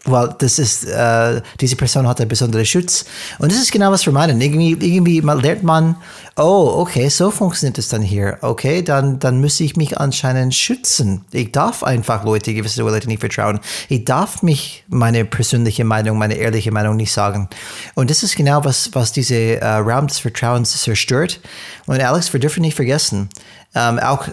[0.05, 3.05] weil das ist, äh, diese Person hat einen besonderen Schutz.
[3.37, 4.41] Und das ist genau, was wir meinen.
[4.41, 5.95] Irgendwie, irgendwie lernt man,
[6.35, 8.39] oh, okay, so funktioniert es dann hier.
[8.41, 11.23] Okay, dann, dann müsste ich mich anscheinend schützen.
[11.31, 13.59] Ich darf einfach Leute, gewisse Leute nicht vertrauen.
[13.89, 17.47] Ich darf mich meine persönliche Meinung, meine ehrliche Meinung nicht sagen.
[17.93, 21.39] Und das ist genau, was, was diese äh, Raum des Vertrauens zerstört.
[21.85, 23.29] Und Alex, wir dürfen nicht vergessen,
[23.75, 24.27] ähm, auch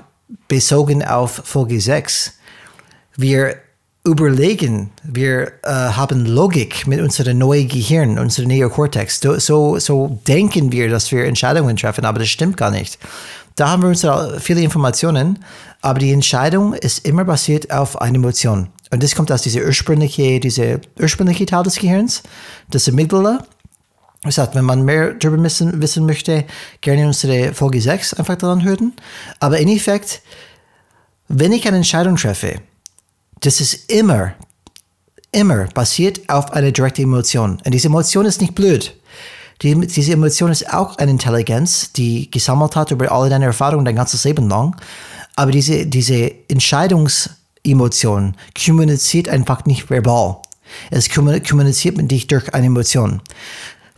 [0.48, 2.32] bezogen auf Folge 6,
[3.16, 3.56] wir
[4.08, 9.20] überlegen, wir äh, haben Logik mit unserem neuen Gehirn, unserem Neokortex.
[9.20, 12.98] So, so, so denken wir, dass wir Entscheidungen treffen, aber das stimmt gar nicht.
[13.56, 15.38] Da haben wir unsere, viele Informationen,
[15.80, 18.68] aber die Entscheidung ist immer basiert auf einer Emotion.
[18.90, 22.22] Und das kommt aus dieser ursprüngliche, diese ursprüngliche Teil des Gehirns,
[22.70, 23.44] das Amygdala.
[24.22, 26.44] Das heißt, wenn man mehr darüber wissen, wissen möchte,
[26.80, 28.94] gerne unsere Folge 6 einfach daran hören.
[29.40, 30.22] Aber in Effekt,
[31.28, 32.60] wenn ich eine Entscheidung treffe,
[33.40, 34.34] das ist immer,
[35.32, 37.60] immer basiert auf einer direkten Emotion.
[37.64, 38.94] Und diese Emotion ist nicht blöd.
[39.62, 43.96] Die, diese Emotion ist auch eine Intelligenz, die gesammelt hat über alle deine Erfahrungen dein
[43.96, 44.76] ganzes Leben lang.
[45.34, 50.38] Aber diese, diese Entscheidungsemotion kommuniziert einfach nicht verbal.
[50.90, 53.22] Es kommuniziert mit dich durch eine Emotion.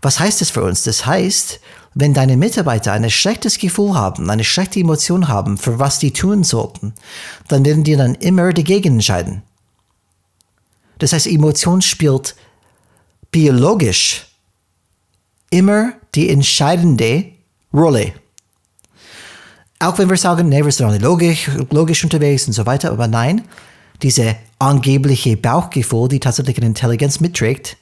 [0.03, 0.83] Was heißt das für uns?
[0.83, 1.61] Das heißt,
[1.95, 6.45] wenn deine Mitarbeiter ein schlechtes Gefühl haben, eine schlechte Emotion haben, für was die tun
[6.45, 6.95] sollten,
[7.49, 9.43] dann werden die dann immer dagegen entscheiden.
[10.99, 12.37] Das heißt, Emotion spielt
[13.31, 14.27] biologisch
[15.51, 17.25] immer die entscheidende
[17.73, 18.13] Rolle.
[19.79, 23.09] Auch wenn wir sagen, nee, wir sind alle logisch, logisch unterwegs und so weiter, aber
[23.09, 23.49] nein,
[24.03, 27.77] diese angebliche Bauchgefühl, die tatsächlich eine Intelligenz mitträgt,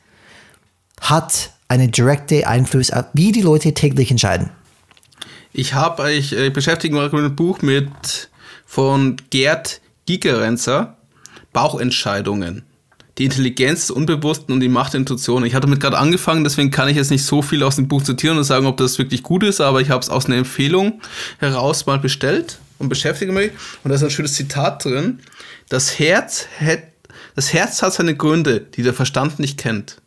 [1.00, 4.50] hat einen direkten Einfluss auf, wie die Leute täglich entscheiden.
[5.52, 8.30] Ich habe, ich äh, beschäftige mich mit einem Buch mit
[8.66, 10.96] von Gerd Gigerenzer,
[11.52, 12.64] Bauchentscheidungen.
[13.18, 15.44] Die Intelligenz des Unbewussten und die Macht der Intuition.
[15.44, 18.02] Ich hatte damit gerade angefangen, deswegen kann ich jetzt nicht so viel aus dem Buch
[18.02, 21.00] zitieren und sagen, ob das wirklich gut ist, aber ich habe es aus einer Empfehlung
[21.38, 23.50] heraus mal bestellt und beschäftige mich.
[23.82, 25.18] Und da ist ein schönes Zitat drin.
[25.68, 26.84] Das Herz, hat,
[27.34, 30.00] das Herz hat seine Gründe, die der Verstand nicht kennt.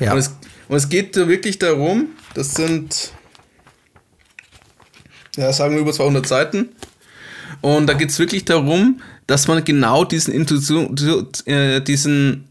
[0.00, 0.12] Ja.
[0.12, 0.36] Und, es,
[0.68, 3.12] und es geht wirklich darum, das sind,
[5.36, 6.70] ja, sagen wir über 200 Seiten.
[7.60, 10.96] Und da geht es wirklich darum, dass man genau diesen Intuition,
[11.46, 12.48] äh, diesen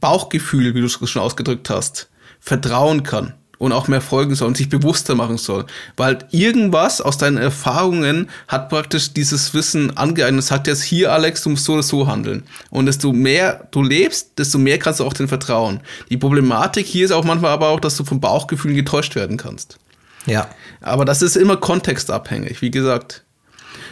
[0.00, 2.10] Bauchgefühl, wie du es schon ausgedrückt hast,
[2.40, 3.34] vertrauen kann.
[3.64, 5.66] Und auch mehr folgen soll und sich bewusster machen soll.
[5.96, 11.42] Weil irgendwas aus deinen Erfahrungen hat praktisch dieses Wissen angeeignet und sagt jetzt hier, Alex,
[11.42, 12.44] du musst so oder so handeln.
[12.70, 15.80] Und desto mehr du lebst, desto mehr kannst du auch den vertrauen.
[16.10, 19.78] Die Problematik hier ist auch manchmal aber auch, dass du vom Bauchgefühl getäuscht werden kannst.
[20.26, 20.48] Ja.
[20.80, 23.23] Aber das ist immer kontextabhängig, wie gesagt.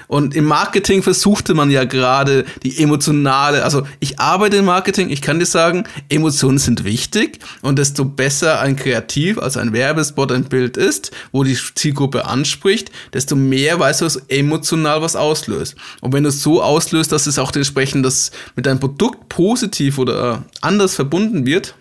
[0.09, 5.23] Und im Marketing versuchte man ja gerade die emotionale, also ich arbeite im Marketing, ich
[5.23, 10.45] kann dir sagen, Emotionen sind wichtig und desto besser ein Kreativ, also ein Werbespot, ein
[10.45, 15.77] Bild ist, wo die Zielgruppe anspricht, desto mehr weißt du, dass emotional was auslöst.
[16.01, 19.99] Und wenn du es so auslöst, dass es auch entsprechend das mit deinem Produkt positiv
[19.99, 21.75] oder anders verbunden wird,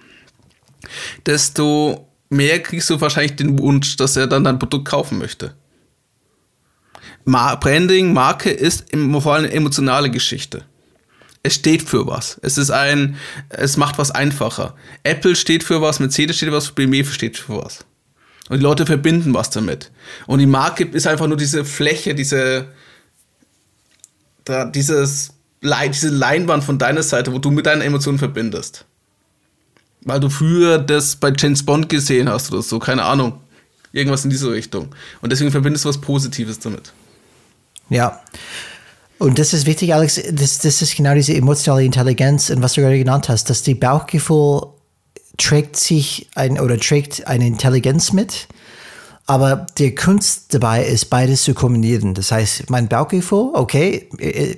[1.25, 5.53] desto mehr kriegst du wahrscheinlich den Wunsch, dass er dann dein Produkt kaufen möchte.
[7.25, 10.63] Mar Branding, Marke ist vor allem eine emotionale Geschichte.
[11.43, 12.39] Es steht für was.
[12.43, 13.17] Es ist ein,
[13.49, 14.75] es macht was einfacher.
[15.03, 17.79] Apple steht für was, Mercedes steht für was, BMW steht für was.
[18.49, 19.91] Und die Leute verbinden was damit.
[20.27, 22.67] Und die Marke ist einfach nur diese Fläche, diese,
[24.43, 28.85] da, dieses, diese Leinwand von deiner Seite, wo du mit deinen Emotionen verbindest.
[30.03, 33.39] Weil du früher das bei James Bond gesehen hast oder so, keine Ahnung.
[33.93, 34.93] Irgendwas in diese Richtung.
[35.21, 36.93] Und deswegen verbindest du was Positives damit.
[37.91, 38.21] Ja.
[39.19, 42.81] Und das ist wichtig, Alex, das, das ist genau diese emotionale Intelligenz und was du
[42.81, 44.61] gerade genannt hast, dass die Bauchgefühl
[45.37, 48.47] trägt sich ein oder trägt eine Intelligenz mit,
[49.27, 52.15] aber die Kunst dabei ist, beides zu kombinieren.
[52.15, 54.09] Das heißt, mein Bauchgefühl, okay,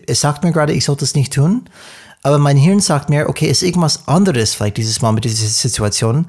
[0.07, 1.67] es sagt mir gerade, ich sollte es nicht tun,
[2.21, 6.27] aber mein Hirn sagt mir, okay, ist irgendwas anderes vielleicht dieses Mal mit dieser Situation,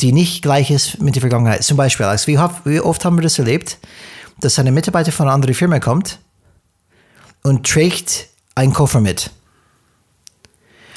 [0.00, 1.64] die nicht gleich ist mit der Vergangenheit.
[1.64, 3.78] Zum Beispiel, Alex, wie oft haben wir das erlebt,
[4.40, 6.18] dass eine Mitarbeiter von einer anderen Firma kommt
[7.42, 9.30] und trägt einen Koffer mit.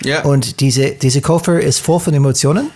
[0.02, 0.24] Ja.
[0.24, 2.70] Und diese, diese Koffer ist voll von Emotionen,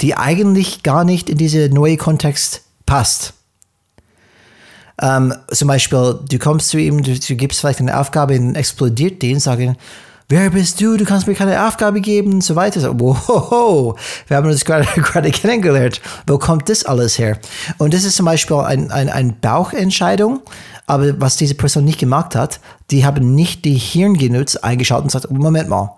[0.00, 3.34] die eigentlich gar nicht in diesen neuen Kontext passt.
[5.00, 9.22] Ähm, zum Beispiel, du kommst zu ihm, du, du gibst vielleicht eine Aufgabe, und explodiert
[9.22, 9.76] den, sagen,
[10.28, 10.96] wer bist du?
[10.96, 12.80] Du kannst mir keine Aufgabe geben und so weiter.
[12.80, 16.00] So, wow, wir haben uns gerade, gerade kennengelernt.
[16.26, 17.38] Wo kommt das alles her?
[17.78, 20.40] Und das ist zum Beispiel eine ein, ein Bauchentscheidung,
[20.90, 22.58] aber was diese Person nicht gemacht hat,
[22.90, 25.96] die haben nicht die Hirn genutzt, eingeschaltet und gesagt, Moment mal,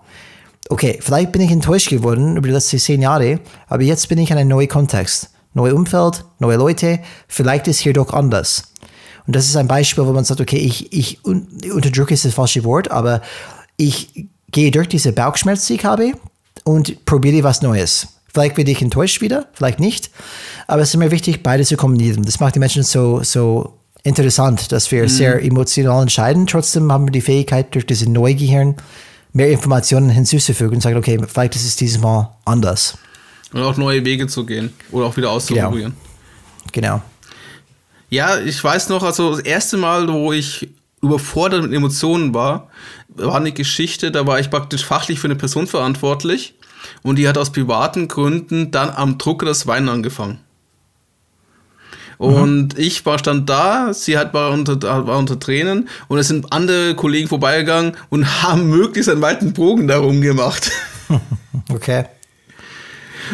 [0.69, 4.29] okay, vielleicht bin ich enttäuscht geworden über die letzten zehn Jahre, aber jetzt bin ich
[4.29, 5.31] in einem neuen Kontext.
[5.55, 8.71] Neues Umfeld, neue Leute, vielleicht ist hier doch anders.
[9.25, 12.63] Und das ist ein Beispiel, wo man sagt, okay, ich, ich unterdrücke ist das falsche
[12.63, 13.23] Wort, aber
[13.77, 16.11] ich gehe durch diese Bauchschmerz, die ich habe
[16.65, 18.09] und probiere was Neues.
[18.31, 20.11] Vielleicht werde ich enttäuscht wieder, vielleicht nicht.
[20.67, 22.25] Aber es ist mir wichtig, beide zu kombinieren.
[22.25, 25.07] Das macht die Menschen so, so interessant, dass wir mhm.
[25.07, 26.47] sehr emotional entscheiden.
[26.47, 28.75] Trotzdem haben wir die Fähigkeit, durch diese Neugehirn
[29.31, 32.97] mehr Informationen hinzuzufügen und sagen, okay, vielleicht ist es dieses Mal anders.
[33.51, 35.93] Und auch neue Wege zu gehen oder auch wieder auszuprobieren.
[36.71, 36.97] Genau.
[36.97, 37.01] genau.
[38.09, 40.69] Ja, ich weiß noch, also das erste Mal, wo ich
[41.01, 42.69] überfordert mit Emotionen war,
[43.09, 46.55] war eine Geschichte, da war ich praktisch fachlich für eine Person verantwortlich
[47.01, 50.39] und die hat aus privaten Gründen dann am Drucker das Weinen angefangen.
[52.17, 52.79] Und mhm.
[52.79, 56.95] ich war stand da, sie hat war unter, war unter Tränen und es sind andere
[56.95, 60.71] Kollegen vorbeigegangen und haben möglichst einen weiten Bogen darum gemacht.
[61.69, 62.05] Okay.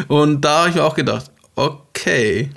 [0.07, 2.49] Und da habe ich mir auch gedacht, okay,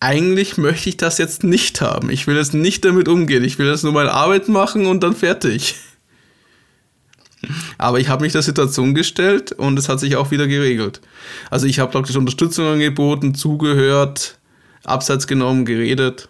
[0.00, 2.10] eigentlich möchte ich das jetzt nicht haben.
[2.10, 3.44] Ich will jetzt nicht damit umgehen.
[3.44, 5.76] Ich will jetzt nur meine Arbeit machen und dann fertig.
[7.78, 11.00] Aber ich habe mich der Situation gestellt und es hat sich auch wieder geregelt.
[11.50, 14.35] Also ich habe praktisch Unterstützung angeboten, zugehört,
[14.86, 16.28] abseits genommen, geredet.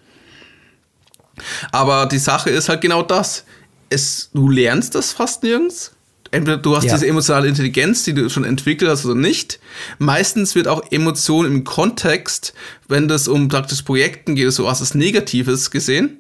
[1.73, 3.45] Aber die Sache ist halt genau das.
[3.89, 5.93] Es, du lernst das fast nirgends.
[6.33, 6.95] Entweder du hast ja.
[6.95, 9.61] diese emotionale Intelligenz, die du schon entwickelt hast oder nicht.
[9.99, 12.53] Meistens wird auch Emotion im Kontext,
[12.89, 16.19] wenn das um praktisch Projekten geht, so was Negatives gesehen.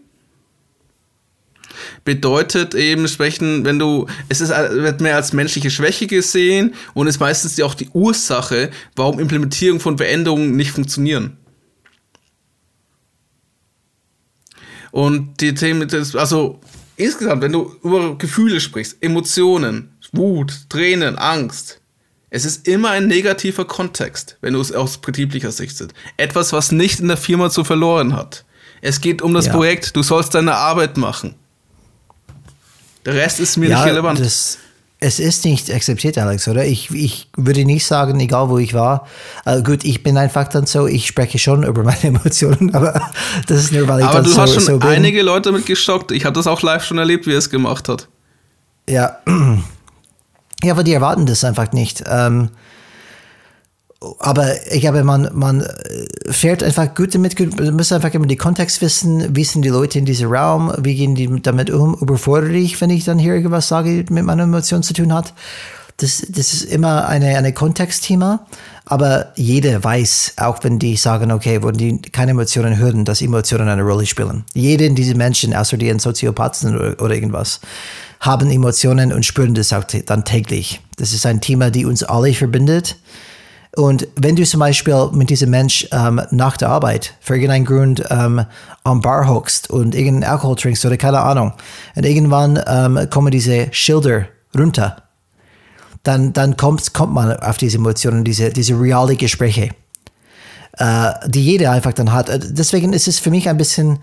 [2.05, 7.19] Bedeutet eben entsprechend, wenn du, es ist, wird mehr als menschliche Schwäche gesehen und ist
[7.21, 11.37] meistens auch die Ursache, warum Implementierung von Veränderungen nicht funktionieren.
[14.97, 16.59] Und die Themen, also
[16.97, 21.83] insgesamt, wenn du über Gefühle sprichst, Emotionen, Wut, Tränen, Angst,
[22.31, 25.93] es ist immer ein negativer Kontext, wenn du es aus betrieblicher Sicht siehst.
[26.17, 28.47] Etwas, was nicht in der Firma zu verloren hat.
[28.81, 29.53] Es geht um das ja.
[29.53, 31.35] Projekt, du sollst deine Arbeit machen.
[33.05, 34.19] Der Rest ist mir ja, nicht relevant.
[34.19, 34.57] Das,
[34.99, 36.65] es ist nicht akzeptiert, Alex, oder?
[36.65, 39.07] Ich, ich würde nicht sagen, egal wo ich war.
[39.45, 43.11] Also gut, ich bin einfach dann so, ich spreche schon über meine Emotionen, aber
[43.47, 46.13] das ist nur, weil ich aber dann du hast schon so einige Leute damit geschockt.
[46.13, 48.09] Ich habe das auch live schon erlebt, wie er es gemacht hat.
[48.89, 49.19] Ja.
[50.65, 52.03] Ja, aber die erwarten das einfach nicht.
[52.07, 52.49] Ähm,
[54.19, 58.39] aber ich glaube, man, man äh, fährt einfach gut damit, man muss einfach immer den
[58.39, 62.57] Kontext wissen, wie sind die Leute in diesem Raum, wie gehen die damit um, überfordere
[62.57, 65.33] ich, wenn ich dann hier irgendwas sage, mit meiner Emotion zu tun hat.
[65.97, 68.47] Das, das ist immer eine, eine Kontextthema,
[68.85, 73.67] aber jeder weiß, auch wenn die sagen, okay, wo die keine Emotionen hören, dass Emotionen
[73.71, 74.45] eine Rolle spielen.
[74.53, 77.61] Jeder dieser Menschen, außer die ein Soziopath sind oder, oder irgendwas,
[78.21, 80.83] haben Emotionen und spüren das auch dann täglich.
[80.99, 82.97] Das ist ein Thema, die uns alle verbindet.
[83.77, 88.03] Und wenn du zum Beispiel mit diesem Mensch ähm, nach der Arbeit für irgendeinen Grund
[88.09, 88.47] ähm,
[88.85, 91.53] am Bar hockst und irgendeinen Alkohol trinkst oder keine Ahnung,
[91.95, 95.03] und irgendwann ähm, kommen diese Schilder runter,
[96.05, 99.71] dann, dann kommt, kommt man auf diese Emotionen, diese, diese reale Gespräche,
[100.79, 102.31] äh, die jeder einfach dann hat.
[102.31, 103.99] Äh, deswegen ist es für mich ein bisschen,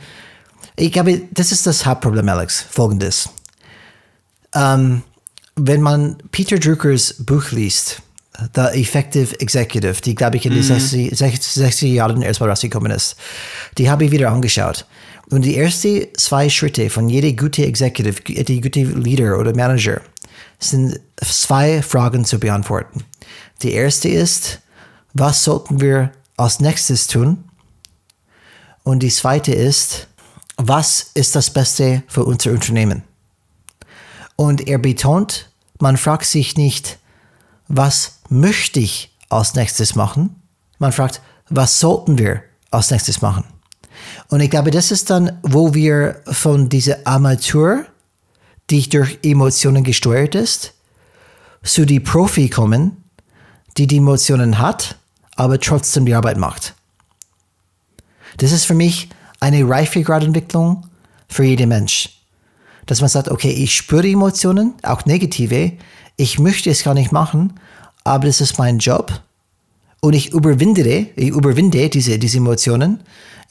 [0.75, 3.27] ich glaube, das ist das Hauptproblem, Alex, folgendes.
[4.53, 5.01] Ähm,
[5.55, 8.03] wenn man Peter Druckers Buch liest,
[8.55, 13.15] The Effective Executive, die, glaube ich, in den 60, 60 Jahren erstmal rausgekommen ist.
[13.77, 14.85] Die habe ich wieder angeschaut.
[15.29, 20.01] Und die ersten zwei Schritte von jeder gute Executive, die gute Leader oder Manager,
[20.59, 23.03] sind zwei Fragen zu beantworten.
[23.61, 24.59] Die erste ist,
[25.13, 27.43] was sollten wir als nächstes tun?
[28.83, 30.07] Und die zweite ist,
[30.57, 33.03] was ist das Beste für unser Unternehmen?
[34.35, 36.97] Und er betont, man fragt sich nicht,
[37.67, 40.35] was möchte ich als nächstes machen?
[40.79, 43.45] Man fragt, was sollten wir als nächstes machen?
[44.29, 47.85] Und ich glaube, das ist dann, wo wir von dieser Amateur,
[48.69, 50.73] die durch Emotionen gesteuert ist,
[51.63, 53.03] zu die Profi kommen,
[53.77, 54.97] die die Emotionen hat,
[55.35, 56.73] aber trotzdem die Arbeit macht.
[58.37, 59.09] Das ist für mich
[59.39, 60.87] eine Reifegradentwicklung
[61.27, 62.09] für jeden Mensch.
[62.87, 65.73] Dass man sagt, okay, ich spüre Emotionen, auch negative,
[66.17, 67.59] ich möchte es gar nicht machen,
[68.03, 69.21] aber das ist mein Job
[70.01, 72.99] und ich überwinde, ich überwinde diese, diese Emotionen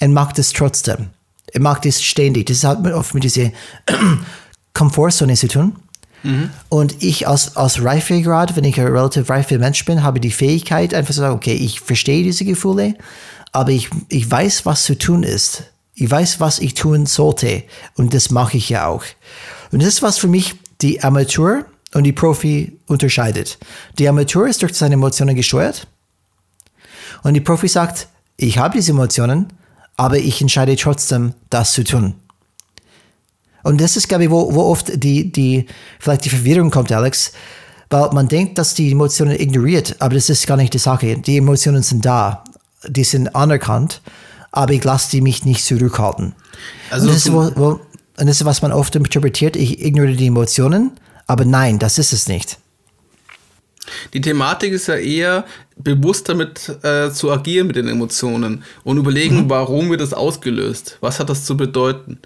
[0.00, 1.08] und mache das trotzdem.
[1.50, 2.46] Ich mache das ständig.
[2.46, 3.50] Das hat oft mit dieser
[4.74, 5.76] Komfortzone zu tun.
[6.22, 6.50] Mhm.
[6.68, 10.94] Und ich als, als Reifegrad, wenn ich ein relativ reifer Mensch bin, habe die Fähigkeit,
[10.94, 12.96] einfach zu sagen, okay, ich verstehe diese Gefühle,
[13.52, 15.64] aber ich, ich weiß, was zu tun ist.
[15.94, 17.64] Ich weiß, was ich tun sollte.
[17.96, 19.04] Und das mache ich ja auch.
[19.72, 21.64] Und das ist was für mich die Amateur
[21.94, 23.58] und die Profi unterscheidet.
[23.98, 25.86] Der Amateur ist durch seine Emotionen gesteuert
[27.22, 29.52] und die Profi sagt, ich habe diese Emotionen,
[29.96, 32.14] aber ich entscheide trotzdem, das zu tun.
[33.62, 35.66] Und das ist, glaube ich, wo, wo oft die, die,
[36.00, 37.32] vielleicht die Verwirrung kommt, Alex,
[37.90, 41.18] weil man denkt, dass die Emotionen ignoriert, aber das ist gar nicht die Sache.
[41.18, 42.42] Die Emotionen sind da,
[42.88, 44.00] die sind anerkannt,
[44.50, 46.34] aber ich lasse die mich nicht zurückhalten.
[46.90, 47.80] Also und das, ist, wo, wo,
[48.18, 50.92] und das ist, was man oft interpretiert, ich ignoriere die Emotionen,
[51.32, 52.58] aber nein, das ist es nicht.
[54.12, 55.44] Die Thematik ist ja eher,
[55.76, 59.50] bewusst damit äh, zu agieren mit den Emotionen und überlegen, mhm.
[59.50, 60.98] warum wird das ausgelöst?
[61.00, 62.18] Was hat das zu bedeuten?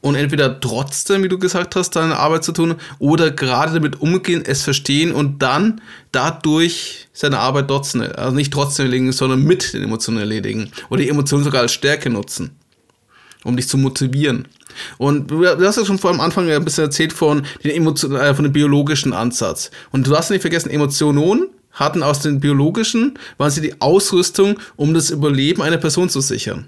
[0.00, 4.44] Und entweder trotzdem, wie du gesagt hast, deine Arbeit zu tun oder gerade damit umgehen,
[4.46, 5.80] es verstehen und dann
[6.12, 11.08] dadurch seine Arbeit trotzdem, also nicht trotzdem erledigen, sondern mit den Emotionen erledigen oder die
[11.08, 12.52] Emotionen sogar als Stärke nutzen,
[13.46, 14.46] um dich zu motivieren.
[14.98, 18.34] Und du hast ja schon vor am Anfang ein bisschen erzählt von, den Emotion, äh,
[18.34, 19.70] von dem biologischen Ansatz.
[19.90, 24.94] Und du hast nicht vergessen, Emotionen hatten aus den biologischen, waren sie die Ausrüstung, um
[24.94, 26.66] das Überleben einer Person zu sichern.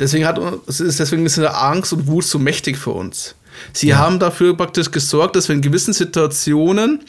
[0.00, 3.36] Deswegen, hat, deswegen ist Angst und Wut so mächtig für uns.
[3.72, 3.98] Sie ja.
[3.98, 7.00] haben dafür praktisch gesorgt, dass wir in gewissen Situationen,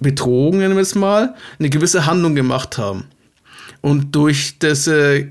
[0.00, 3.04] Bedrohungen nennen wir es mal, eine gewisse Handlung gemacht haben.
[3.82, 5.28] Und durch das, äh,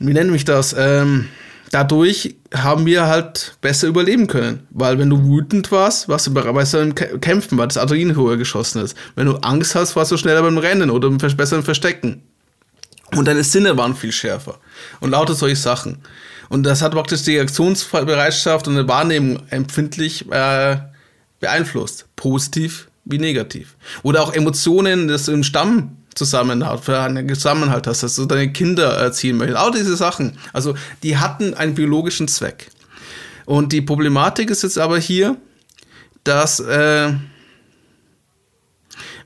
[0.00, 1.28] wie nennen wir das, ähm,
[1.70, 4.66] dadurch haben wir halt besser überleben können.
[4.70, 8.82] Weil wenn du wütend warst, warst du bereit beim Kämpfen, weil das Adrenalin höher geschossen
[8.82, 8.96] ist.
[9.14, 12.22] Wenn du Angst hast, warst du schneller beim Rennen oder besser im Verstecken.
[13.16, 14.58] Und deine Sinne waren viel schärfer.
[15.00, 15.98] Und lauter solche Sachen.
[16.48, 20.78] Und das hat praktisch die Aktionsbereitschaft und eine Wahrnehmung empfindlich äh,
[21.40, 22.06] beeinflusst.
[22.16, 23.76] Positiv wie negativ.
[24.02, 28.92] Oder auch Emotionen, das im Stamm Zusammenhalt, für einen Zusammenhalt hast, dass du deine Kinder
[28.98, 29.58] erziehen möchtest.
[29.58, 30.36] All diese Sachen.
[30.52, 32.70] Also die hatten einen biologischen Zweck.
[33.46, 35.36] Und die Problematik ist jetzt aber hier,
[36.24, 37.14] dass äh,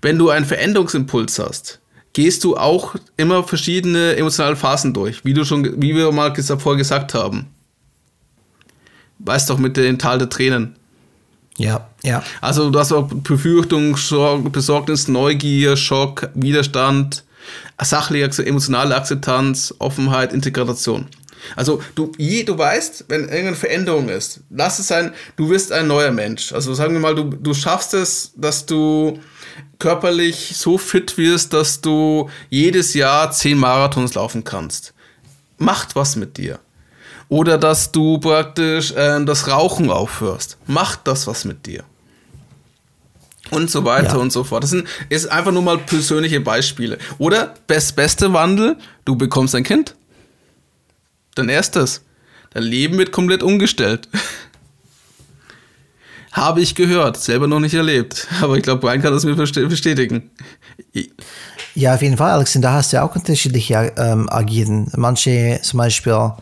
[0.01, 1.81] wenn du einen Veränderungsimpuls hast,
[2.13, 6.77] gehst du auch immer verschiedene emotionale Phasen durch, wie du schon, wie wir mal vorher
[6.77, 7.49] gesagt haben.
[9.19, 10.77] Weißt doch mit den Tal der Tränen.
[11.59, 12.23] Ja, ja.
[12.41, 13.97] Also du hast auch Befürchtung,
[14.51, 17.25] Besorgnis, Neugier, Schock, Widerstand,
[17.81, 21.09] sachliche, emotionale Akzeptanz, Offenheit, Integration.
[21.57, 25.89] Also du, je, du weißt, wenn irgendeine Veränderung ist, lass es sein, du wirst ein
[25.89, 26.53] neuer Mensch.
[26.53, 29.19] Also sagen wir mal, du, du schaffst es, dass du
[29.79, 34.95] körperlich so fit wirst, dass du jedes Jahr zehn Marathons laufen kannst.
[35.59, 36.61] Macht was mit dir.
[37.33, 40.59] Oder dass du praktisch äh, das Rauchen aufhörst.
[40.67, 41.83] Macht das was mit dir.
[43.49, 44.21] Und so weiter ja.
[44.21, 44.65] und so fort.
[44.65, 46.99] Das sind ist einfach nur mal persönliche Beispiele.
[47.17, 48.77] Oder best, beste Wandel,
[49.07, 49.95] du bekommst ein Kind.
[51.35, 52.05] Dein erstes.
[52.51, 54.11] Dein Leben wird komplett umgestellt.
[56.33, 58.27] Habe ich gehört, selber noch nicht erlebt.
[58.41, 60.31] Aber ich glaube, Brian kann das mir bestätigen.
[61.75, 62.57] Ja, auf jeden Fall, Alex.
[62.57, 64.91] Und da hast du auch unterschiedliche ähm, agieren.
[64.97, 66.33] Manche zum Beispiel,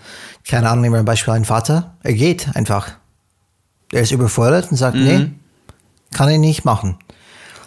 [0.47, 2.93] keine Ahnung, nehmen wir ein Beispiel ein Vater, er geht einfach.
[3.93, 5.05] Er ist überfordert und sagt, mhm.
[5.05, 5.31] nee,
[6.13, 6.97] kann ich nicht machen.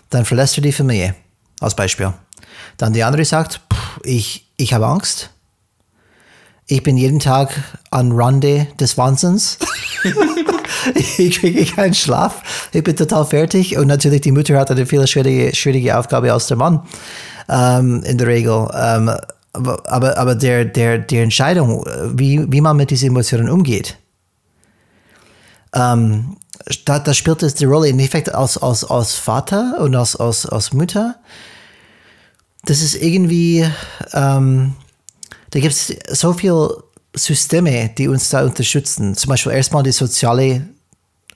[0.09, 1.15] Dann verlässt er die Familie,
[1.59, 2.13] als Beispiel.
[2.77, 5.29] Dann die andere sagt, pff, ich, ich habe Angst,
[6.67, 7.51] ich bin jeden Tag
[7.91, 9.57] an Rande des Wahnsinns.
[11.17, 12.69] ich kriege keinen Schlaf.
[12.71, 13.77] Ich bin total fertig.
[13.77, 16.81] Und natürlich, die Mutter hat eine viel schwierige, schwierige Aufgabe als der Mann.
[17.49, 18.69] Ähm, in der Regel.
[18.73, 19.11] Ähm,
[19.53, 23.97] aber aber der, der, der Entscheidung, wie, wie man mit diesen Emotionen umgeht,
[25.73, 26.37] ähm,
[26.85, 30.45] da, da spielt es die Rolle im Endeffekt als, als, als Vater und als, als,
[30.45, 31.15] als Mutter.
[32.65, 33.65] Das ist irgendwie,
[34.13, 34.75] ähm,
[35.49, 36.83] da gibt es so viele
[37.15, 39.15] Systeme, die uns da unterstützen.
[39.15, 40.67] Zum Beispiel erstmal die soziale,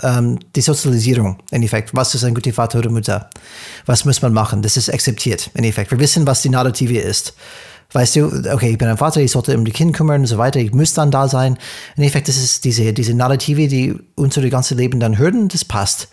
[0.01, 1.93] ähm, die Sozialisierung, im Endeffekt.
[1.93, 3.29] Was ist ein guter Vater oder Mutter?
[3.85, 4.61] Was muss man machen?
[4.61, 5.91] Das ist akzeptiert, im Endeffekt.
[5.91, 7.33] Wir wissen, was die Narrative ist.
[7.93, 10.37] Weißt du, okay, ich bin ein Vater, ich sollte um die Kinder kümmern und so
[10.37, 11.57] weiter, ich muss dann da sein.
[11.95, 16.09] Im Endeffekt, das ist diese, diese Narrative, die unser ganze Leben dann hören, das passt.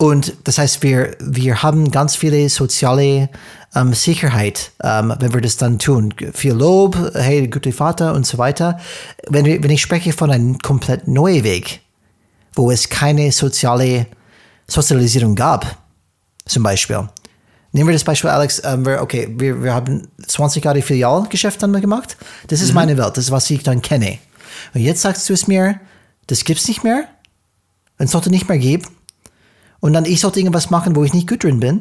[0.00, 3.28] Und das heißt, wir, wir haben ganz viele soziale
[3.74, 6.14] ähm, Sicherheit, ähm, wenn wir das dann tun.
[6.32, 8.78] Viel Lob, hey, guter Vater und so weiter.
[9.28, 11.80] Wenn, wenn ich spreche von einem komplett neuen Weg,
[12.54, 14.06] wo es keine soziale
[14.68, 15.66] Sozialisierung gab,
[16.46, 17.08] zum Beispiel.
[17.72, 18.62] Nehmen wir das Beispiel, Alex.
[18.64, 22.16] Ähm, wir, okay, wir, wir haben 20 Jahre Filialgeschäft dann gemacht.
[22.46, 22.74] Das ist mhm.
[22.76, 24.18] meine Welt, das ist, was ich dann kenne.
[24.74, 25.80] Und jetzt sagst du es mir,
[26.28, 27.04] das gibt es nicht mehr.
[27.98, 28.86] Es sollte nicht mehr geben.
[29.80, 31.80] Und dann ich sollte irgendwas machen, wo ich nicht gut drin bin.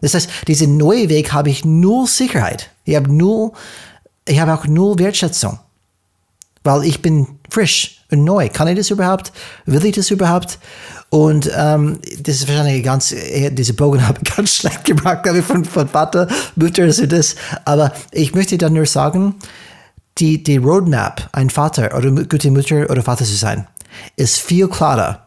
[0.00, 2.70] Das heißt, diesen neuen Weg habe ich null Sicherheit.
[2.84, 3.52] Ich habe null,
[4.26, 5.58] ich habe auch null Wertschätzung.
[6.62, 8.48] Weil ich bin frisch und neu.
[8.48, 9.32] Kann ich das überhaupt?
[9.66, 10.58] Will ich das überhaupt?
[11.10, 13.14] Und ähm, das ist wahrscheinlich ganz,
[13.50, 17.36] diese Bogen habe ich ganz schlecht gemacht, glaube ich, von, von Vater, Mutter, so das.
[17.64, 19.36] Aber ich möchte dann nur sagen,
[20.18, 23.66] die, die Roadmap, ein Vater oder gute Mutter oder Vater zu sein,
[24.16, 25.23] ist viel klarer.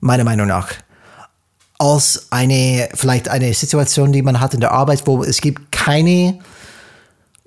[0.00, 0.74] Meiner Meinung nach
[1.80, 6.38] als eine, vielleicht eine Situation, die man hat in der Arbeit, wo es gibt keine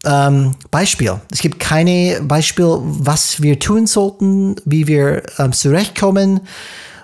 [0.03, 1.21] ähm, Beispiel.
[1.29, 6.41] Es gibt keine Beispiel, was wir tun sollten, wie wir ähm, zurechtkommen,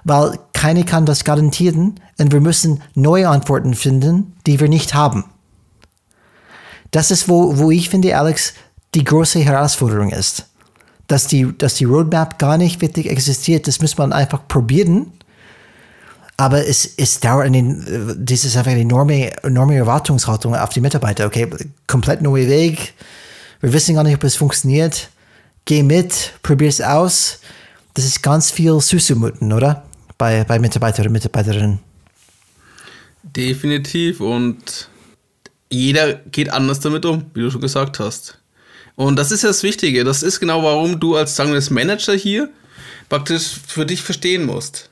[0.03, 5.25] weil keine kann das garantieren und wir müssen neue Antworten finden, die wir nicht haben.
[6.89, 8.55] Das ist, wo, wo ich finde, Alex,
[8.95, 10.47] die große Herausforderung ist.
[11.05, 15.13] Dass die, dass die Roadmap gar nicht wirklich existiert, das muss man einfach probieren
[16.39, 21.25] aber es, es dauert eine, das ist einfach eine enorme, enorme Erwartungshaltung auf die Mitarbeiter.
[21.25, 21.49] Okay,
[21.85, 22.93] komplett neuer Weg.
[23.59, 25.09] Wir wissen gar nicht, ob es funktioniert.
[25.65, 27.41] Geh mit, probier es aus.
[27.93, 29.83] Das ist ganz viel Süßumuten, oder?
[30.17, 31.79] Bei, bei Mitarbeiter und Mitarbeiterinnen.
[33.23, 34.21] Definitiv.
[34.21, 34.87] Und
[35.69, 38.39] jeder geht anders damit um, wie du schon gesagt hast.
[38.95, 40.05] Und das ist ja das Wichtige.
[40.05, 42.49] Das ist genau, warum du als sagen wir, Manager hier
[43.09, 44.89] praktisch für dich verstehen musst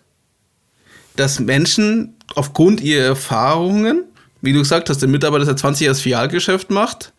[1.18, 4.03] dass Menschen aufgrund ihrer Erfahrungen,
[4.41, 7.13] wie du gesagt hast, der Mitarbeiter seit 20 Jahren das Filialgeschäft macht,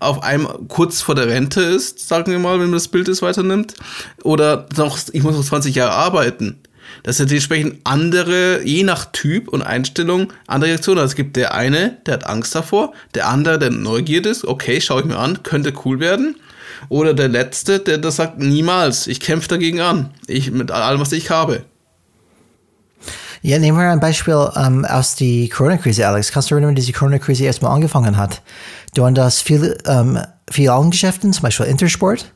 [0.00, 3.22] auf einmal kurz vor der Rente ist, sagen wir mal, wenn man das Bild ist
[3.22, 3.74] weiternimmt,
[4.22, 6.60] oder noch, ich muss noch 20 Jahre arbeiten.
[7.02, 11.00] Das sind dementsprechend andere, je nach Typ und Einstellung, andere Reaktionen.
[11.00, 14.80] Also es gibt der eine, der hat Angst davor, der andere, der neugierig ist, okay,
[14.80, 16.36] schaue ich mir an, könnte cool werden.
[16.88, 20.10] Oder der letzte, der das sagt, niemals, ich kämpfe dagegen an.
[20.26, 21.64] Ich, mit allem, was ich habe.
[23.46, 26.32] Ja, nehmen wir ein Beispiel ähm, aus der Corona-Krise, Alex.
[26.32, 28.40] Kannst du erinnern, wie diese Corona-Krise erstmal angefangen hat?
[28.94, 30.18] Du hast das viel, ähm,
[30.50, 32.32] Filialengeschäften, zum Beispiel Intersport.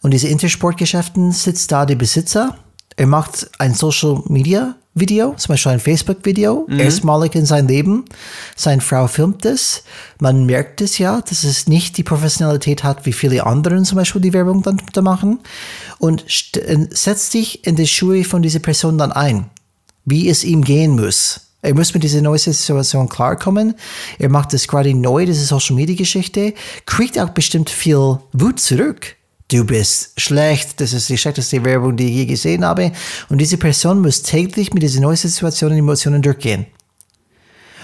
[0.00, 2.56] Und diese Intersportgeschäften sitzt da der Besitzer.
[2.96, 6.80] Er macht ein Social Media Video, zum Beispiel ein Facebook-Video, mhm.
[6.80, 8.06] erstmalig in seinem Leben.
[8.56, 9.84] Seine Frau filmt es.
[10.18, 14.22] Man merkt es ja, dass es nicht die Professionalität hat, wie viele anderen zum Beispiel
[14.22, 15.40] die Werbung dann da machen.
[15.98, 19.50] Und setzt dich in die Schuhe von dieser Person dann ein
[20.10, 23.74] wie es ihm gehen muss, Er muss mit dieser neuen Situation klarkommen.
[24.18, 26.54] Er macht das gerade neu, diese Social Media Geschichte,
[26.86, 29.16] kriegt auch bestimmt viel Wut zurück.
[29.50, 32.92] Du bist schlecht, das ist die schlechteste Werbung, die ich je gesehen habe.
[33.28, 36.66] Und diese Person muss täglich mit dieser neuen Situation und Emotionen durchgehen.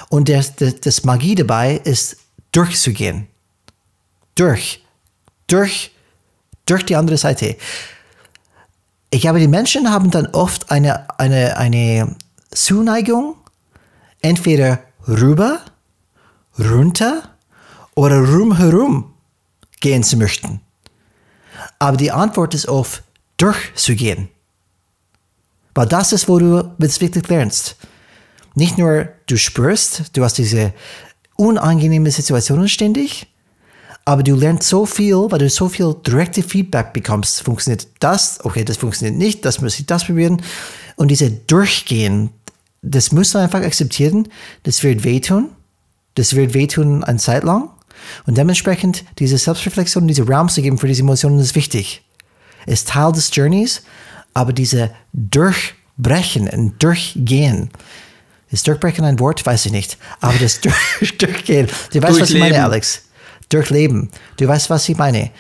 [0.09, 2.19] Und das, das, das Magie dabei ist,
[2.53, 3.27] durchzugehen.
[4.37, 4.85] Durch.
[5.49, 5.91] Durch.
[6.67, 7.57] Durch die andere Seite.
[9.15, 12.17] Ich glaube, die Menschen haben dann oft eine, eine, eine
[12.51, 13.37] Zuneigung,
[14.21, 15.61] entweder rüber,
[16.59, 17.23] runter
[17.95, 19.15] oder rumherum
[19.81, 20.61] gehen zu möchten.
[21.79, 23.05] Aber die Antwort ist oft
[23.37, 24.31] durchzugehen.
[25.77, 27.77] Weil das ist, wo du es wirklich lernst.
[28.57, 30.75] Nicht nur du spürst, du hast diese
[31.37, 33.29] unangenehme Situationen ständig,
[34.05, 37.43] aber du lernst so viel, weil du so viel direkte Feedback bekommst.
[37.43, 38.45] Funktioniert das?
[38.45, 40.43] Okay, das funktioniert nicht, das muss ich das probieren.
[40.97, 42.31] Und diese Durchgehen,
[42.83, 44.29] das musst du einfach akzeptieren.
[44.65, 45.51] Das wird wehtun.
[46.15, 47.71] Das wird wehtun eine Zeit lang.
[48.27, 52.03] Und dementsprechend diese Selbstreflexion, diese Raum zu geben für diese Emotionen ist wichtig.
[52.67, 53.83] Ist Teil des Journeys,
[54.35, 57.71] aber diese Durchbrechen und Durchgehen,
[58.51, 59.45] ist Durchbrechen ein Wort?
[59.45, 59.99] Weiß ich nicht.
[60.21, 60.61] Aber das
[61.01, 61.69] durch, Durchgehen.
[61.93, 63.03] Du weißt, was ich meine, Alex.
[63.49, 64.11] Durchleben.
[64.39, 65.31] Du weißt, was ich meine.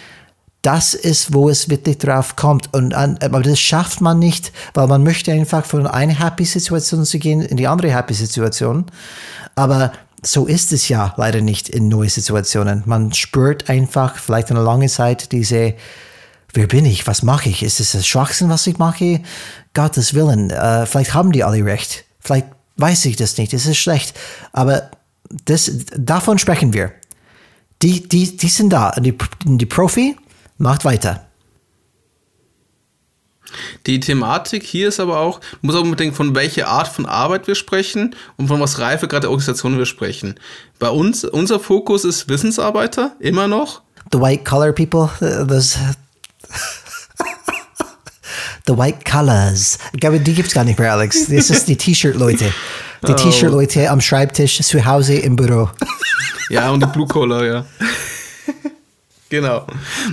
[0.63, 2.73] Das ist, wo es wirklich drauf kommt.
[2.73, 7.19] Und an, aber das schafft man nicht, weil man möchte einfach von einer Happy-Situation zu
[7.19, 8.87] gehen in die andere Happy-Situation.
[9.57, 9.93] Aber
[10.23, 12.83] so ist es ja leider nicht in neuen Situationen.
[12.87, 15.75] Man spürt einfach vielleicht eine lange Zeit diese,
[16.53, 17.63] wer bin ich, was mache ich?
[17.63, 19.21] Ist es ein Schwachsinn, was ich mache?
[19.75, 22.05] Gottes Willen, äh, vielleicht haben die alle recht.
[22.21, 22.47] Vielleicht
[22.77, 24.15] weiß ich das nicht, es ist schlecht.
[24.53, 24.91] Aber
[25.45, 26.93] das, davon sprechen wir.
[27.85, 28.93] Die, die, die sind da.
[28.93, 29.15] Die,
[29.45, 30.17] die Profi
[30.57, 31.27] macht weiter.
[33.87, 37.55] Die Thematik hier ist aber auch, muss auch bedenken, von welcher Art von Arbeit wir
[37.55, 40.41] sprechen und von was reife gerade Organisationen wir sprechen.
[40.79, 43.83] Bei uns, unser Fokus ist Wissensarbeiter, immer noch.
[44.11, 45.79] The white collar people, das,
[48.67, 49.79] The White Colors.
[49.93, 51.27] Glaube, die gibt es gar nicht mehr, Alex.
[51.27, 52.47] Das ist die T-Shirt-Leute.
[53.07, 53.15] Die oh.
[53.15, 55.69] T-Shirt-Leute am Schreibtisch, zu Hause im Büro.
[56.49, 57.67] Ja, und die Blue Collar, ja.
[59.29, 59.67] Genau.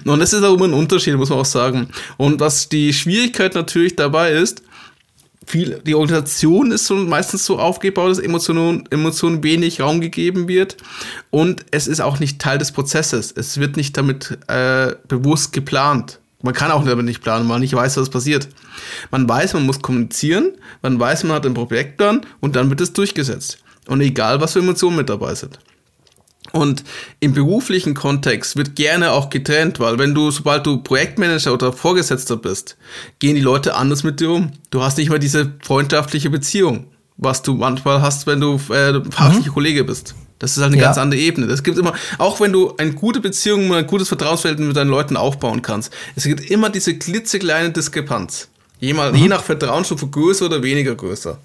[0.06, 1.90] Und das ist auch immer ein Unterschied, muss man auch sagen.
[2.18, 4.64] Und was die Schwierigkeit natürlich dabei ist,
[5.46, 10.78] viel, die Organisation ist so meistens so aufgebaut, dass Emotionen, Emotionen wenig Raum gegeben wird.
[11.30, 13.32] Und es ist auch nicht Teil des Prozesses.
[13.32, 16.21] Es wird nicht damit äh, bewusst geplant.
[16.42, 18.50] Man kann auch damit nicht planen, weil man nicht weiß, was passiert.
[19.12, 22.94] Man weiß, man muss kommunizieren, man weiß, man hat einen Projektplan und dann wird es
[22.94, 23.60] durchgesetzt.
[23.88, 25.60] Und egal, was für Emotionen mit dabei sind.
[26.52, 26.84] Und
[27.20, 32.36] im beruflichen Kontext wird gerne auch getrennt, weil wenn du, sobald du Projektmanager oder Vorgesetzter
[32.36, 32.78] bist,
[33.20, 34.52] gehen die Leute anders mit dir um.
[34.70, 36.88] Du hast nicht mehr diese freundschaftliche Beziehung,
[37.18, 39.54] was du manchmal hast, wenn du äh, fachlicher mhm.
[39.54, 40.16] Kollege bist.
[40.42, 40.88] Das ist halt eine ja.
[40.88, 41.46] ganz andere Ebene.
[41.46, 45.16] Das gibt immer, auch wenn du eine gute Beziehung, ein gutes Vertrauensverhältnis mit deinen Leuten
[45.16, 48.48] aufbauen kannst, es gibt immer diese klitzekleine Diskrepanz.
[48.80, 49.18] Je, mal, mhm.
[49.20, 51.38] je nach Vertrauensstufe größer oder weniger größer.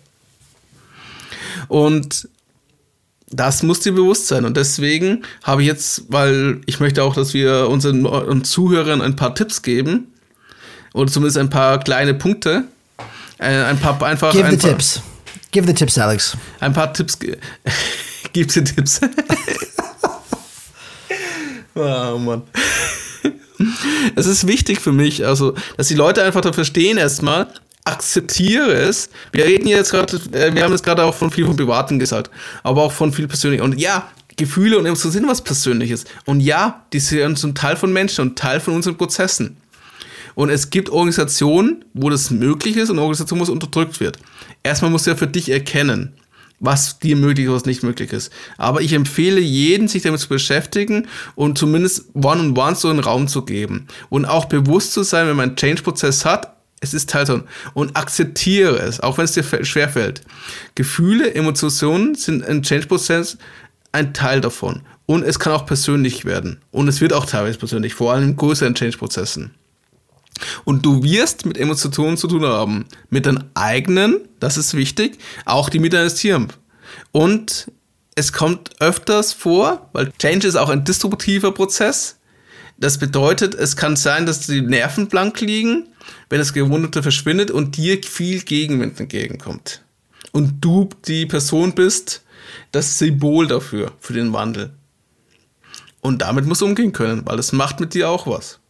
[1.68, 2.26] Und
[3.28, 4.47] das muss dir bewusst sein.
[4.47, 9.14] Und deswegen habe ich jetzt, weil ich möchte auch, dass wir unseren, unseren Zuhörern ein
[9.14, 10.07] paar Tipps geben.
[10.94, 12.64] Oder zumindest ein paar kleine Punkte.
[13.38, 14.32] Ein, äh, ein paar einfach.
[14.32, 15.03] Give ein the paar, tips.
[15.51, 16.34] Give the tips, Alex.
[16.61, 17.18] Ein paar Tipps.
[18.32, 19.00] Gib dir Tipps.
[21.74, 22.42] oh Mann.
[24.14, 27.48] Es ist wichtig für mich, also, dass die Leute einfach da verstehen erstmal,
[27.84, 29.08] akzeptiere es.
[29.32, 32.30] Wir reden jetzt gerade, äh, wir haben jetzt gerade auch von viel von Privaten gesagt,
[32.62, 33.64] aber auch von viel Persönlichem.
[33.64, 36.04] Und ja, Gefühle und Emotionen sind was Persönliches.
[36.26, 39.56] Und ja, die sind zum Teil von Menschen und Teil von unseren Prozessen.
[40.34, 44.18] Und es gibt Organisationen, wo das möglich ist und Organisationen, wo es unterdrückt wird.
[44.62, 46.12] Erstmal musst du ja für dich erkennen,
[46.59, 48.32] was dir möglich ist, was nicht möglich ist.
[48.57, 53.44] Aber ich empfehle jeden, sich damit zu beschäftigen und zumindest One-on-One so einen Raum zu
[53.44, 53.86] geben.
[54.09, 57.44] Und auch bewusst zu sein, wenn man einen Change-Prozess hat, es ist Teil davon.
[57.74, 60.22] Und akzeptiere es, auch wenn es dir schwerfällt.
[60.74, 63.38] Gefühle, Emotionen sind ein Change-Prozess
[63.92, 64.82] ein Teil davon.
[65.07, 66.59] Und es kann auch persönlich werden.
[66.70, 69.52] Und es wird auch teilweise persönlich, vor allem in größeren Change-Prozessen.
[70.64, 72.87] Und du wirst mit Emotionen zu tun haben.
[73.11, 76.55] Mit deinen eigenen, das ist wichtig, auch die mit deines Teams.
[77.12, 77.70] Und
[78.14, 82.18] es kommt öfters vor, weil Change ist auch ein distributiver Prozess.
[82.78, 85.89] Das bedeutet, es kann sein, dass die Nerven blank liegen
[86.28, 89.82] wenn das Gewunderte verschwindet und dir viel Gegenwind entgegenkommt.
[90.32, 92.22] Und du die Person bist,
[92.72, 94.72] das Symbol dafür, für den Wandel.
[96.01, 98.61] Und damit musst du umgehen können, weil das macht mit dir auch was.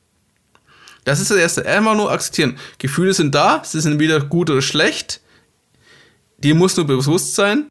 [1.07, 1.64] Das ist das Erste.
[1.64, 2.59] Einmal nur akzeptieren.
[2.78, 5.20] Gefühle sind da, sie sind weder gut oder schlecht.
[6.38, 7.68] Dir muss nur bewusst sein,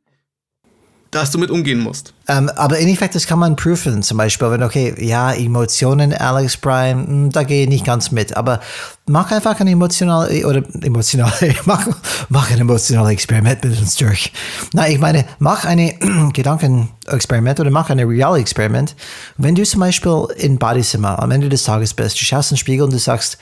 [1.16, 2.13] dass du mit umgehen musst.
[2.28, 4.03] Ähm, aber in Effekt, das kann man prüfen.
[4.03, 8.36] Zum Beispiel, wenn, okay, ja, Emotionen, Alex mh, hm, da gehe ich nicht ganz mit.
[8.36, 8.59] Aber
[9.05, 11.32] mach einfach ein emotionales, oder emotional,
[11.66, 11.88] mach,
[12.28, 14.34] mach ein emotionales Experiment mit uns durch.
[14.74, 18.93] Na, ich meine, mach ein Gedankenexperiment oder mach ein reales Experiment.
[19.38, 22.59] Wenn du zum Beispiel im Badezimmer am Ende des Tages bist, du schaust in den
[22.59, 23.38] Spiegel und du sagst,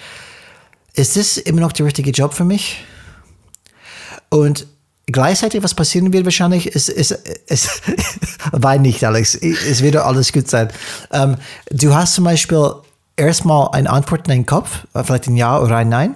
[0.94, 2.86] ist das immer noch der richtige Job für mich?
[4.30, 4.68] Und
[5.08, 7.12] gleichzeitig, was passieren wird wahrscheinlich, ist, ist,
[7.48, 7.70] ist
[8.52, 10.70] wein nicht, Alex, es wird alles gut sein.
[11.12, 11.36] Ähm,
[11.70, 12.74] du hast zum Beispiel
[13.16, 16.16] erstmal eine Antwort in deinem Kopf, vielleicht ein Ja oder ein Nein,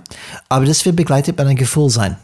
[0.50, 2.18] aber das wird begleitet mit einem Gefühl sein.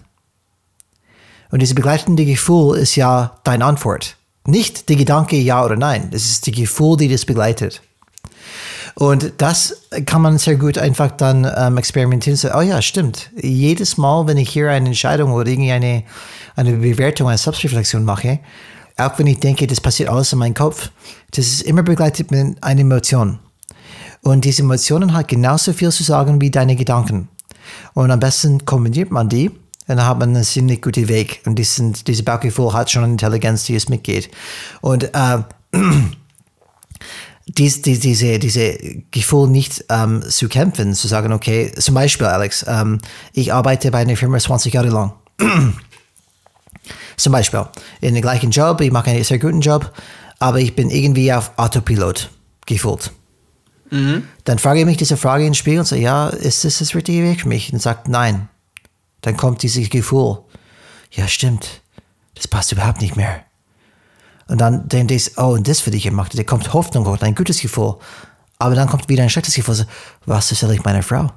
[1.52, 4.18] Und dieses begleitende Gefühl ist ja deine Antwort.
[4.46, 7.82] Nicht die Gedanke Ja oder Nein, es ist die Gefühl, die das begleitet.
[8.96, 12.38] Und das kann man sehr gut einfach dann ähm, experimentieren.
[12.38, 13.32] So, oh ja, stimmt.
[13.36, 16.04] Jedes Mal, wenn ich hier eine Entscheidung oder irgendeine
[16.56, 18.40] eine Bewertung, eine Selbstreflexion mache,
[18.98, 20.92] auch wenn ich denke, das passiert alles in meinem Kopf,
[21.32, 23.40] das ist immer begleitet mit einer Emotion.
[24.22, 27.28] Und diese Emotionen hat genauso viel zu sagen wie deine Gedanken.
[27.94, 29.52] Und am besten kombiniert man die
[29.88, 31.42] dann hat man einen ziemlich guten Weg.
[31.46, 34.30] Und diesen, diese Bauchgefühl hat schon eine Intelligenz, die es mitgeht.
[34.82, 35.44] Und äh,
[37.48, 38.78] dies, die, diese, diese
[39.12, 43.00] Gefühl nicht ähm, zu kämpfen, zu sagen, okay, zum Beispiel, Alex, ähm,
[43.34, 45.14] ich arbeite bei einer Firma 20 Jahre lang.
[47.18, 47.66] zum Beispiel,
[48.02, 49.94] in dem gleichen Job, ich mache einen sehr guten Job,
[50.40, 52.30] aber ich bin irgendwie auf Autopilot
[52.66, 53.12] gefühlt.
[53.90, 54.28] Mhm.
[54.44, 56.96] Dann frage ich mich diese Frage in den Spiegel und sage, ja, ist das das
[56.96, 57.72] richtige Weg für mich?
[57.72, 58.50] Und sagt, nein.
[59.22, 60.40] Dann kommt dieses Gefühl,
[61.12, 61.82] ja, stimmt,
[62.36, 63.46] das passt überhaupt nicht mehr.
[64.48, 66.38] Und dann denke ich, oh, und das für dich gemacht.
[66.38, 67.96] Da kommt Hoffnung hoch, ein gutes Gefühl.
[68.60, 69.76] Aber dann kommt wieder ein schlechtes Gefühl.
[69.76, 69.86] So,
[70.26, 71.32] was erzähle ich meiner Frau?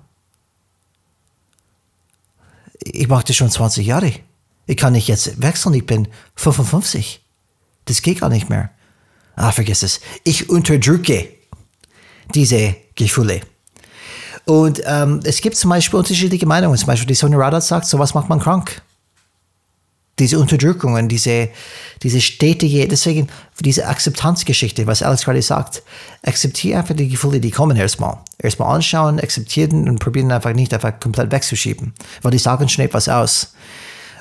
[2.80, 4.12] Ich mache das schon 20 Jahre.
[4.66, 7.20] Ich kann nicht jetzt wechseln, ich bin 55.
[7.84, 8.70] Das geht gar nicht mehr.
[9.36, 10.00] Ah, vergiss es.
[10.24, 11.28] Ich unterdrücke
[12.34, 13.42] diese Gefühle.
[14.44, 16.76] Und ähm, es gibt zum Beispiel unterschiedliche Meinungen.
[16.76, 18.82] Zum Beispiel die Sonja Radat sagt, sowas macht man krank
[20.18, 21.50] diese Unterdrückungen, diese,
[22.02, 23.28] diese stetige, deswegen
[23.60, 25.82] diese Akzeptanzgeschichte, was Alex gerade sagt,
[26.22, 28.18] akzeptiere einfach die Gefühle, die kommen erstmal.
[28.38, 31.92] Erstmal anschauen, akzeptieren und probieren einfach nicht einfach komplett wegzuschieben,
[32.22, 33.54] weil die sagen schon etwas aus.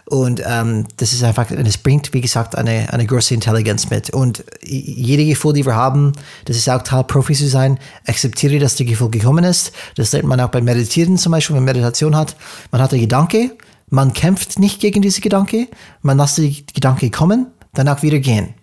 [0.07, 4.11] Und ähm, das ist einfach, und es bringt, wie gesagt, eine, eine große Intelligenz mit.
[4.11, 6.13] Und jede Gefühl, die wir haben,
[6.45, 9.71] das ist auch Teil Profi zu sein, akzeptiere, dass der Gefühl gekommen ist.
[9.95, 12.35] Das lernt man auch beim Meditieren zum Beispiel, wenn man Meditation hat.
[12.71, 13.57] Man hat einen Gedanke,
[13.89, 15.67] man kämpft nicht gegen diese Gedanke,
[16.03, 18.53] man lässt die Gedanke kommen, danach wieder gehen.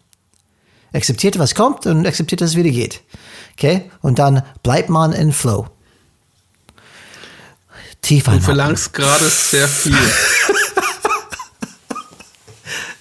[0.93, 3.01] Akzeptiert, was kommt und akzeptiert, dass es wieder geht.
[3.55, 3.91] Okay?
[4.01, 5.67] Und dann bleibt man in Flow.
[8.01, 9.97] Tief Du verlangst gerade sehr viel.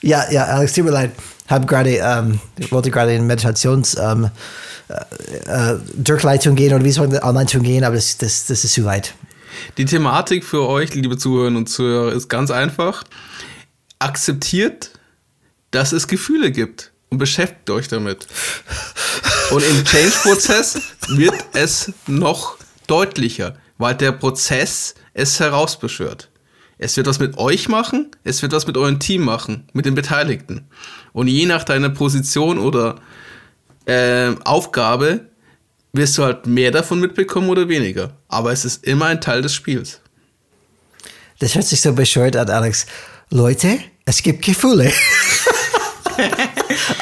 [0.01, 1.11] ja, ja, Alex, tut mir leid.
[1.47, 4.29] Hab gerade, ähm, ich wollte gerade in Meditations ähm,
[4.87, 8.73] äh, äh, Durchleitung gehen oder wie soll man Anleitung gehen, aber das, das, das ist
[8.73, 9.13] zu weit.
[9.77, 13.03] Die Thematik für euch, liebe Zuhörer und Zuhörer, ist ganz einfach.
[13.99, 14.91] Akzeptiert,
[15.71, 18.27] dass es Gefühle gibt und beschäftigt euch damit.
[19.51, 26.30] Und im Change-Prozess wird es noch deutlicher, weil der Prozess es herausbeschwört.
[26.83, 29.93] Es wird was mit euch machen, es wird was mit eurem Team machen, mit den
[29.93, 30.65] Beteiligten.
[31.13, 32.95] Und je nach deiner Position oder
[33.85, 35.27] äh, Aufgabe
[35.93, 38.13] wirst du halt mehr davon mitbekommen oder weniger.
[38.27, 40.01] Aber es ist immer ein Teil des Spiels.
[41.37, 42.87] Das hört sich so bescheuert an, Alex.
[43.29, 44.91] Leute, es gibt Gefühle.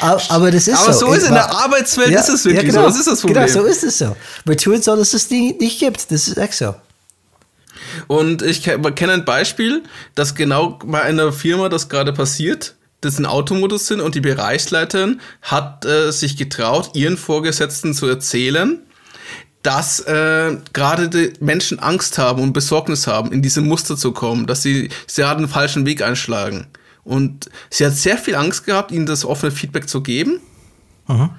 [0.28, 1.06] aber das ist aber so.
[1.06, 2.88] so ist in der Arbeitswelt ja, ist es wirklich ja, genau, so.
[2.88, 3.46] Das ist das Problem.
[3.46, 4.14] Genau, so ist es so.
[4.44, 6.12] Wir tun so, dass es nicht, nicht gibt.
[6.12, 6.74] Das ist echt so.
[8.06, 9.82] Und ich kenne ein Beispiel,
[10.14, 15.20] dass genau bei einer Firma das gerade passiert das in Automodus sind und die Bereichsleiterin
[15.42, 18.78] hat äh, sich getraut, ihren Vorgesetzten zu erzählen,
[19.62, 24.46] dass äh, gerade die Menschen Angst haben und Besorgnis haben, in diese Muster zu kommen,
[24.46, 26.66] dass sie, sie gerade einen falschen Weg einschlagen.
[27.02, 30.40] Und sie hat sehr viel Angst gehabt, ihnen das offene Feedback zu geben.
[31.08, 31.30] Mhm.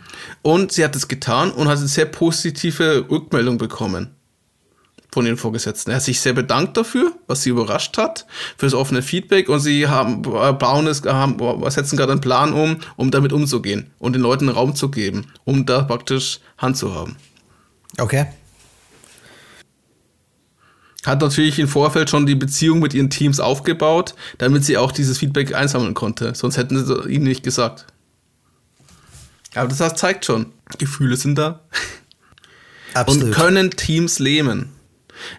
[0.42, 4.16] Und sie hat es getan und hat eine sehr positive Rückmeldung bekommen
[5.12, 5.92] von den Vorgesetzten.
[5.92, 8.26] Er hat sich sehr bedankt dafür, was sie überrascht hat,
[8.58, 11.38] für das offene Feedback und sie haben, äh, bauen es, haben,
[11.70, 15.66] setzen gerade einen Plan um, um damit umzugehen und den Leuten Raum zu geben, um
[15.66, 17.18] da praktisch Hand zu haben.
[17.98, 18.28] Okay.
[21.06, 25.18] Hat natürlich im Vorfeld schon die Beziehung mit ihren Teams aufgebaut, damit sie auch dieses
[25.18, 26.36] Feedback einsammeln konnte.
[26.36, 27.88] Sonst hätten sie ihnen nicht gesagt.
[29.56, 31.62] Aber das zeigt schon, Gefühle sind da.
[32.94, 33.24] Absolut.
[33.24, 34.70] Und können Teams lähmen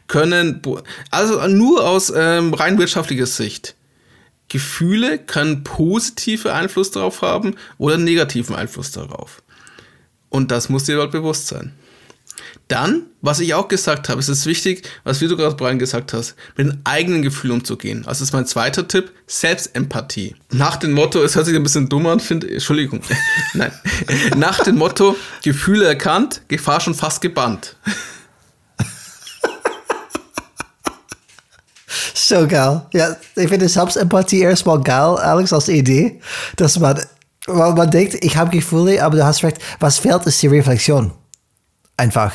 [0.07, 0.63] können,
[1.11, 3.75] also nur aus ähm, rein wirtschaftlicher Sicht,
[4.49, 9.43] Gefühle können positive Einfluss darauf haben oder negativen Einfluss darauf.
[10.29, 11.73] Und das muss dir dort bewusst sein.
[12.69, 16.35] Dann, was ich auch gesagt habe, ist es wichtig, was du gerade Brian gesagt hast,
[16.57, 18.07] mit den eigenen Gefühlen umzugehen.
[18.07, 20.37] Also ist mein zweiter Tipp, Selbstempathie.
[20.51, 23.01] Nach dem Motto, es hört sich ein bisschen dumm an, finde Entschuldigung.
[23.55, 23.73] Nein.
[24.37, 27.77] Nach dem Motto, Gefühle erkannt, Gefahr schon fast gebannt.
[32.23, 32.83] So geil.
[32.93, 36.21] Ja, ich finde Selbstempathie erstmal geil, Alex, als Idee,
[36.55, 37.01] dass man,
[37.47, 41.11] weil man denkt, ich habe Gefühle, aber du hast recht, was fehlt, ist die Reflexion.
[41.97, 42.33] Einfach,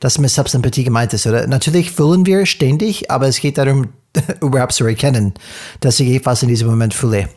[0.00, 1.26] dass mit Selbstempathie gemeint ist.
[1.26, 1.46] Oder?
[1.46, 3.92] Natürlich fühlen wir ständig, aber es geht darum,
[4.40, 5.34] überhaupt zu erkennen,
[5.80, 7.28] dass ich etwas in diesem Moment fühle.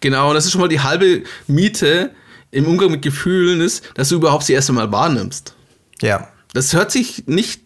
[0.00, 2.10] Genau, und das ist schon mal die halbe Miete
[2.50, 5.54] im Umgang mit Gefühlen ist, dass du überhaupt sie erst einmal wahrnimmst.
[6.02, 6.28] Ja.
[6.52, 7.63] Das hört sich nicht,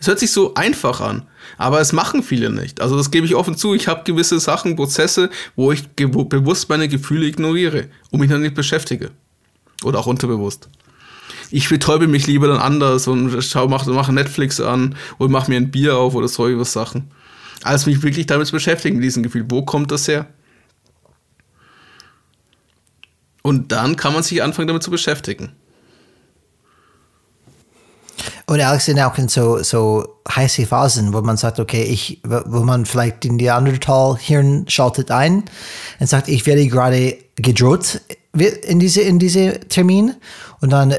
[0.00, 1.26] es hört sich so einfach an,
[1.58, 2.80] aber es machen viele nicht.
[2.80, 3.74] Also das gebe ich offen zu.
[3.74, 8.54] Ich habe gewisse Sachen, Prozesse, wo ich bewusst meine Gefühle ignoriere und mich dann nicht
[8.54, 9.10] beschäftige.
[9.84, 10.68] Oder auch unterbewusst
[11.50, 15.56] ich betäube mich lieber dann anders und schau, mache mach Netflix an und mache mir
[15.56, 17.10] ein Bier auf oder solche Sachen.
[17.62, 19.44] Als mich wirklich damit zu beschäftigen, diesen Gefühl.
[19.48, 20.26] Wo kommt das her?
[23.42, 25.52] Und dann kann man sich anfangen, damit zu beschäftigen.
[28.46, 32.60] Und Alex sind auch in so, so heiße Phasen, wo man sagt, okay, ich, wo
[32.60, 35.44] man vielleicht in die Neandertal-Hirn schaltet ein
[36.00, 38.00] und sagt, ich werde gerade gedroht
[38.32, 40.14] in diese, in diese Termin
[40.60, 40.94] und dann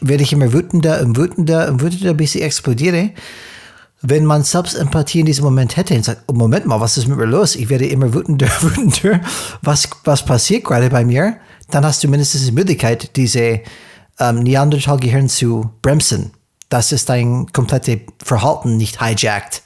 [0.00, 3.10] werde ich immer wütender und wütender und wütender, bis ich explodiere.
[4.02, 7.18] Wenn man Selbstempathie in diesem Moment hätte und sagt, oh, Moment mal, was ist mit
[7.18, 7.54] mir los?
[7.54, 9.20] Ich werde immer wütender, wütender.
[9.62, 11.36] Was, was passiert gerade bei mir?
[11.70, 13.60] Dann hast du mindestens die Möglichkeit, diese
[14.18, 16.32] ähm, Neandertal-Gehirn zu bremsen.
[16.70, 19.62] Das ist dein komplettes Verhalten nicht hijackt.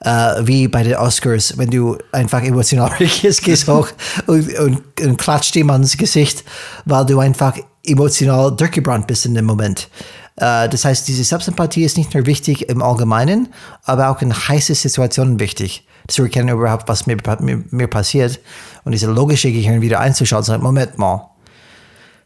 [0.00, 3.88] Äh, wie bei den Oscars, wenn du einfach emotional reagierst, gehst hoch
[4.26, 6.44] und, und, und klatscht jemand ins Gesicht,
[6.84, 9.88] weil du einfach emotional durchgebrannt bist in dem Moment.
[10.36, 13.48] Äh, das heißt, diese Selbstempathie ist nicht nur wichtig im Allgemeinen,
[13.84, 15.86] aber auch in heißen Situationen wichtig.
[16.08, 18.40] Zu erkennen überhaupt, was mir, mir, mir passiert
[18.84, 21.30] und diese logische Gehirn wieder einzuschalten und sagen, Moment mal,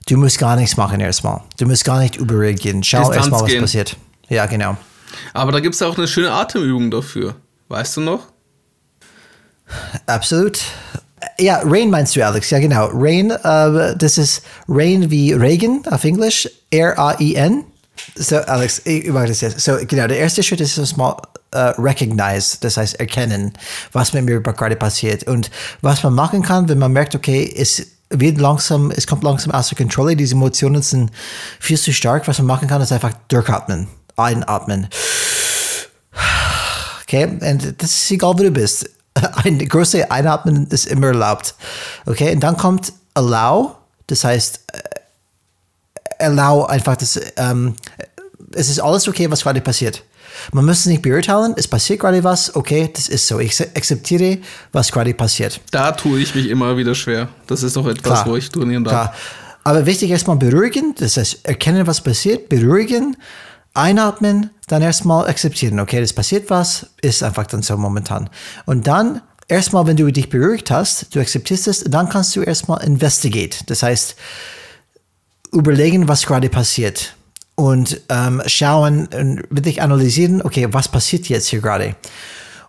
[0.06, 1.42] du musst gar nichts machen erstmal.
[1.58, 2.82] Du musst gar nicht überreagieren.
[2.82, 3.60] Schau erstmal, was gehen.
[3.60, 3.96] passiert.
[4.28, 4.76] Ja, genau.
[5.32, 7.36] Aber da gibt es auch eine schöne Atemübung dafür.
[7.68, 8.28] Weißt du noch?
[10.06, 10.58] Absolut.
[11.38, 12.50] Ja, Rain meinst du, Alex?
[12.50, 12.88] Ja, genau.
[12.92, 16.48] Rain, uh, das ist Rain wie Regen auf Englisch.
[16.70, 17.64] R-A-I-N.
[18.14, 19.60] So, Alex, ich mache das jetzt.
[19.60, 21.16] So, genau, der erste Schritt ist erstmal
[21.54, 23.52] uh, recognize, das heißt erkennen,
[23.92, 25.24] was mit mir gerade passiert.
[25.24, 25.50] Und
[25.80, 29.74] was man machen kann, wenn man merkt, okay, es wird langsam, es kommt langsam außer
[29.74, 31.10] Kontrolle, diese Emotionen sind
[31.58, 32.28] viel zu stark.
[32.28, 34.88] Was man machen kann, ist einfach durchatmen, einatmen.
[37.02, 38.90] Okay, und das ist egal, wo du bist
[39.44, 41.54] ein große Einatmen ist immer erlaubt.
[42.06, 47.74] Okay, und dann kommt Allow, das heißt, äh, Allow einfach, das, ähm,
[48.52, 50.02] es ist alles okay, was gerade passiert.
[50.52, 53.38] Man muss es nicht beurteilen, es passiert gerade was, okay, das ist so.
[53.38, 54.38] Ich akzeptiere,
[54.72, 55.60] was gerade passiert.
[55.70, 57.28] Da tue ich mich immer wieder schwer.
[57.46, 58.92] Das ist doch etwas, klar, wo ich trainieren darf.
[58.92, 59.14] Klar.
[59.64, 63.16] Aber wichtig erstmal beruhigen, das heißt, erkennen, was passiert, beruhigen,
[63.76, 68.30] einatmen, dann erstmal akzeptieren, okay, das passiert was, ist einfach dann so momentan.
[68.64, 72.82] Und dann erstmal, wenn du dich beruhigt hast, du akzeptierst es, dann kannst du erstmal
[72.82, 73.58] investigate.
[73.66, 74.16] Das heißt,
[75.52, 77.14] überlegen, was gerade passiert
[77.54, 81.96] und ähm, schauen und wirklich analysieren, okay, was passiert jetzt hier gerade.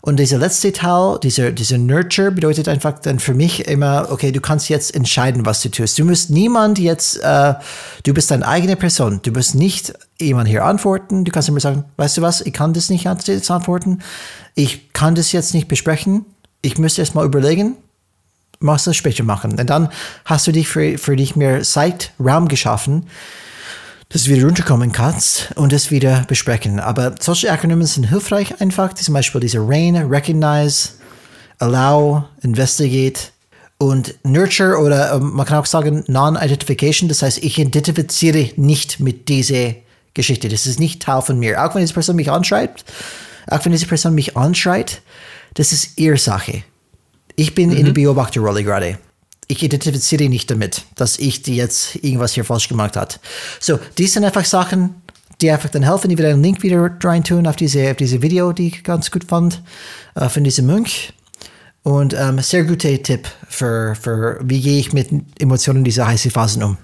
[0.07, 4.39] Und dieser letzte Teil, dieser, dieser Nurture, bedeutet einfach dann für mich immer, okay, du
[4.39, 5.99] kannst jetzt entscheiden, was du tust.
[5.99, 7.55] Du musst niemand jetzt, äh,
[8.03, 9.19] du bist deine eigene Person.
[9.23, 11.25] Du musst nicht jemand hier antworten.
[11.25, 13.99] Du kannst immer sagen, weißt du was, ich kann das nicht jetzt antworten.
[14.55, 16.23] Ich kann das jetzt nicht besprechen.
[16.61, 17.75] Ich müsste erst mal überlegen,
[18.61, 19.59] machst das später machen.
[19.59, 19.89] Und dann
[20.23, 23.07] hast du dich für, für dich mehr Zeit, Raum geschaffen,
[24.09, 26.79] dass du wieder runterkommen kannst und das wieder besprechen.
[26.79, 30.91] Aber solche Akronyme sind hilfreich einfach, zum Beispiel diese RAIN, Recognize,
[31.59, 33.19] Allow, Investigate
[33.77, 39.29] und Nurture oder ähm, man kann auch sagen Non-Identification, das heißt, ich identifiziere nicht mit
[39.29, 39.75] dieser
[40.13, 40.49] Geschichte.
[40.49, 41.63] Das ist nicht Teil von mir.
[41.63, 42.85] Auch wenn diese Person mich anschreibt,
[43.47, 45.01] auch wenn diese Person mich anschreit,
[45.53, 46.63] das ist ihre Sache.
[47.35, 47.77] Ich bin mhm.
[47.77, 48.97] in der Beobachterrolle gerade
[49.47, 53.19] ich identifiziere nicht damit, dass ich die jetzt irgendwas hier falsch gemacht hat.
[53.59, 54.95] So, die sind einfach Sachen,
[55.41, 56.11] die einfach dann helfen.
[56.11, 59.11] Ich will einen Link wieder rein tun auf diese, auf diese Video, die ich ganz
[59.11, 59.61] gut fand,
[60.15, 61.13] äh, von diesem Mönch.
[61.83, 66.63] Und ähm, sehr guter Tipp für, für, wie gehe ich mit Emotionen dieser heißen Phasen
[66.63, 66.77] um.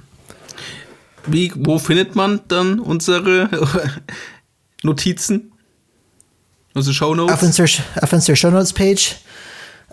[1.26, 3.50] Wie, wo findet man dann unsere
[4.84, 5.52] Notizen?
[6.74, 7.34] Unsere Show Notes?
[7.36, 7.68] Auf unserer,
[8.02, 9.16] auf unserer Show Notes Page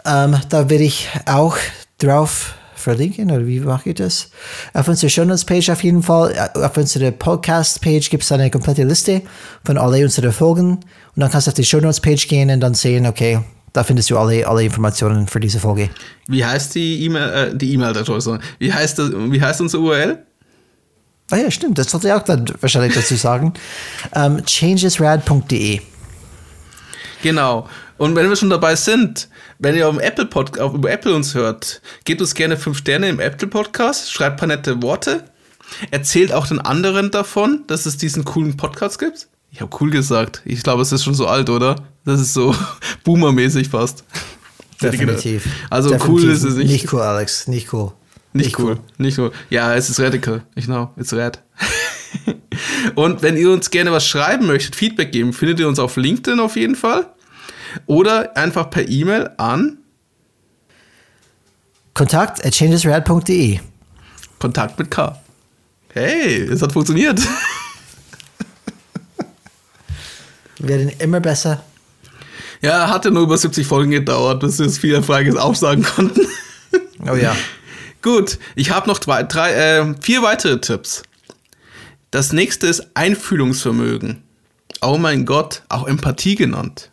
[0.04, 1.56] Ähm, da werde ich auch
[1.98, 4.30] drauf verlinken, oder wie mache ich das?
[4.74, 8.32] Auf unserer Show Notes Page auf jeden Fall, äh, auf unserer Podcast Page gibt es
[8.32, 9.22] eine komplette Liste
[9.64, 10.82] von alle unseren Folgen und
[11.16, 13.40] dann kannst du auf die Show Notes Page gehen und dann sehen, okay,
[13.72, 15.90] da findest du alle, alle Informationen für diese Folge.
[16.26, 17.94] Wie heißt die E-Mail, äh, die E-Mail,
[18.58, 20.18] wie heißt, das, wie heißt unsere URL?
[21.30, 23.52] Ah ja, stimmt, das sollte ich auch dann wahrscheinlich dazu sagen.
[24.14, 25.80] um, ähm, changesrad.de
[27.22, 27.68] Genau.
[27.98, 29.28] Und wenn wir schon dabei sind,
[29.60, 32.78] wenn ihr auf dem Apple Pod auf, über Apple uns hört, gebt uns gerne fünf
[32.78, 35.24] Sterne im Apple Podcast, schreibt ein paar nette Worte,
[35.90, 39.28] erzählt auch den anderen davon, dass es diesen coolen Podcast gibt.
[39.52, 40.42] Ich habe cool gesagt.
[40.44, 41.76] Ich glaube, es ist schon so alt, oder?
[42.04, 42.54] Das ist so
[43.04, 44.04] boomermäßig fast.
[44.80, 45.46] Definitiv.
[45.68, 46.24] Also Definitiv.
[46.24, 46.70] cool ist es nicht.
[46.70, 47.46] Nicht cool, Alex.
[47.46, 47.92] Nicht cool.
[48.32, 48.76] Nicht, nicht cool.
[48.76, 48.80] cool.
[48.96, 49.32] Nicht cool.
[49.50, 50.42] Ja, es ist radical.
[50.54, 51.42] Ich know, it's rad.
[52.94, 56.40] Und wenn ihr uns gerne was schreiben möchtet, Feedback geben, findet ihr uns auf LinkedIn
[56.40, 57.12] auf jeden Fall.
[57.86, 59.78] Oder einfach per E-Mail an
[61.94, 63.60] kontakt at changesrad.de
[64.38, 65.20] Kontakt mit K.
[65.92, 67.20] Hey, es hat funktioniert.
[70.58, 71.62] Wir werden immer besser.
[72.62, 76.26] Ja, hatte nur über 70 Folgen gedauert, bis wir es viele Fragen aufsagen konnten.
[77.10, 77.34] Oh ja.
[78.02, 81.02] Gut, ich habe noch drei, drei, äh, vier weitere Tipps.
[82.10, 84.22] Das nächste ist Einfühlungsvermögen.
[84.82, 86.89] Oh mein Gott, auch Empathie genannt.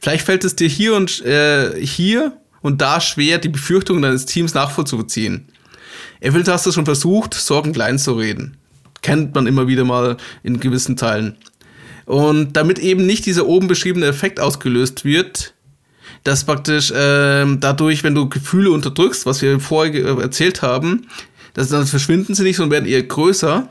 [0.00, 4.54] Vielleicht fällt es dir hier und äh, hier und da schwer, die Befürchtungen deines Teams
[4.54, 5.48] nachvollziehen.
[6.20, 8.56] Eventuell hast du schon versucht, Sorgen klein zu reden.
[9.02, 11.36] Kennt man immer wieder mal in gewissen Teilen.
[12.04, 15.54] Und damit eben nicht dieser oben beschriebene Effekt ausgelöst wird,
[16.24, 21.06] dass praktisch äh, dadurch, wenn du Gefühle unterdrückst, was wir vorher erzählt haben,
[21.54, 23.68] dass dann verschwinden sie nicht und werden eher größer,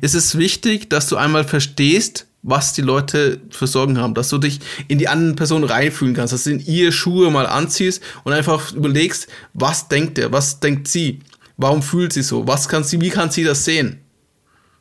[0.00, 4.38] ist es wichtig, dass du einmal verstehst, was die Leute für Sorgen haben, dass du
[4.38, 8.32] dich in die anderen Personen reinfühlen kannst, dass du in ihre Schuhe mal anziehst und
[8.32, 11.20] einfach überlegst, was denkt er, was denkt sie,
[11.56, 14.00] warum fühlt sie so, was kann sie, wie kann sie das sehen?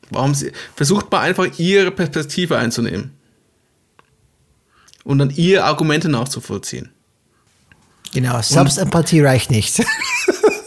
[0.09, 3.11] Warum sie, versucht mal einfach ihre Perspektive einzunehmen
[5.03, 6.91] und dann ihre Argumente nachzuvollziehen.
[8.13, 9.83] Genau, Selbstempathie reicht nicht.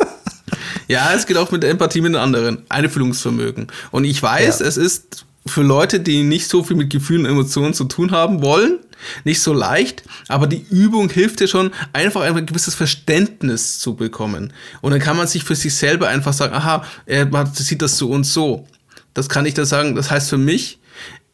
[0.88, 2.64] ja, es geht auch mit Empathie mit den anderen.
[2.68, 3.68] Einfühlungsvermögen.
[3.90, 4.66] Und ich weiß, ja.
[4.66, 8.42] es ist für Leute, die nicht so viel mit Gefühlen und Emotionen zu tun haben
[8.42, 8.78] wollen,
[9.24, 14.52] nicht so leicht, aber die Übung hilft dir schon, einfach ein gewisses Verständnis zu bekommen.
[14.82, 18.10] Und dann kann man sich für sich selber einfach sagen, aha, er sieht das so
[18.10, 18.66] und so.
[19.14, 20.78] Das kann ich da sagen, das heißt für mich,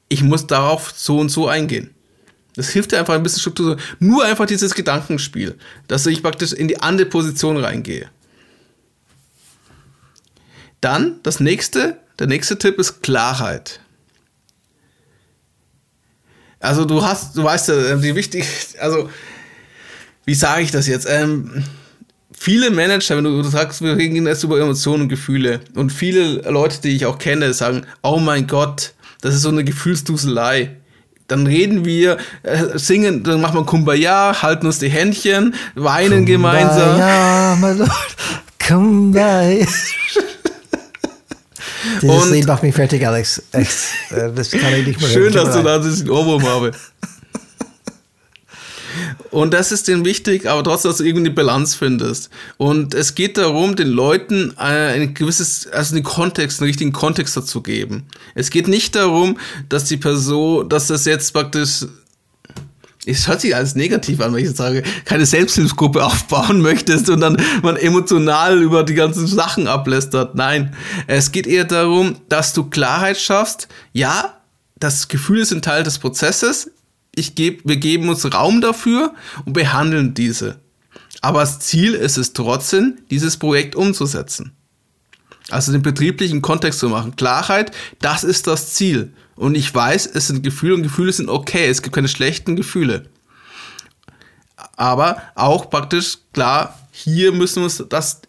[0.09, 1.91] ich muss darauf so und so eingehen.
[2.55, 3.77] Das hilft dir einfach ein bisschen Struktur.
[3.99, 8.09] Nur einfach dieses Gedankenspiel, dass ich praktisch in die andere Position reingehe.
[10.81, 13.81] Dann das nächste, der nächste Tipp ist Klarheit.
[16.67, 18.45] Also du hast, du weißt ja, wie wichtig,
[18.81, 19.09] also
[20.25, 21.07] wie sage ich das jetzt?
[21.09, 21.65] Ähm,
[22.33, 26.43] viele Manager, wenn du, du sagst, wir reden jetzt über Emotionen und Gefühle und viele
[26.51, 30.77] Leute, die ich auch kenne, sagen, oh mein Gott, das ist so eine Gefühlsduselei
[31.29, 36.61] dann reden wir, äh, singen, dann machen wir Kumbaya, halten uns die Händchen, weinen Kumbaya,
[36.61, 36.99] gemeinsam.
[36.99, 37.91] Ja, my Lord,
[38.65, 39.67] Kumbaya.
[42.03, 43.43] Dieses und Lied macht mich fertig, Alex.
[43.53, 43.79] Echt,
[44.11, 46.73] äh, das kann ich nicht mehr Schön, dass du da diesen Ohrwurm habe.
[49.31, 52.31] Und das ist denen wichtig, aber trotzdem, dass du irgendwie eine Balance findest.
[52.57, 57.37] Und es geht darum, den Leuten äh, ein gewisses, also einen Kontext, einen richtigen Kontext
[57.37, 58.05] dazu geben.
[58.35, 61.87] Es geht nicht darum, dass die Person, dass das jetzt praktisch
[63.07, 67.21] es hört sich alles negativ an, wenn ich jetzt sage, keine Selbsthilfegruppe aufbauen möchtest und
[67.21, 70.35] dann man emotional über die ganzen Sachen ablästert.
[70.35, 70.75] Nein,
[71.07, 73.69] es geht eher darum, dass du Klarheit schaffst.
[73.93, 74.41] Ja,
[74.79, 76.71] das Gefühl ist ein Teil des Prozesses
[77.17, 80.61] ich geb, wir geben uns Raum dafür und behandeln diese.
[81.23, 84.53] Aber das Ziel ist es trotzdem, dieses Projekt umzusetzen.
[85.49, 87.17] Also den betrieblichen Kontext zu machen.
[87.17, 89.13] Klarheit, das ist das Ziel.
[89.37, 91.69] Und ich weiß, es sind Gefühle und Gefühle sind okay.
[91.69, 93.07] Es gibt keine schlechten Gefühle.
[94.77, 98.23] Aber auch praktisch klar, hier müssen wir uns das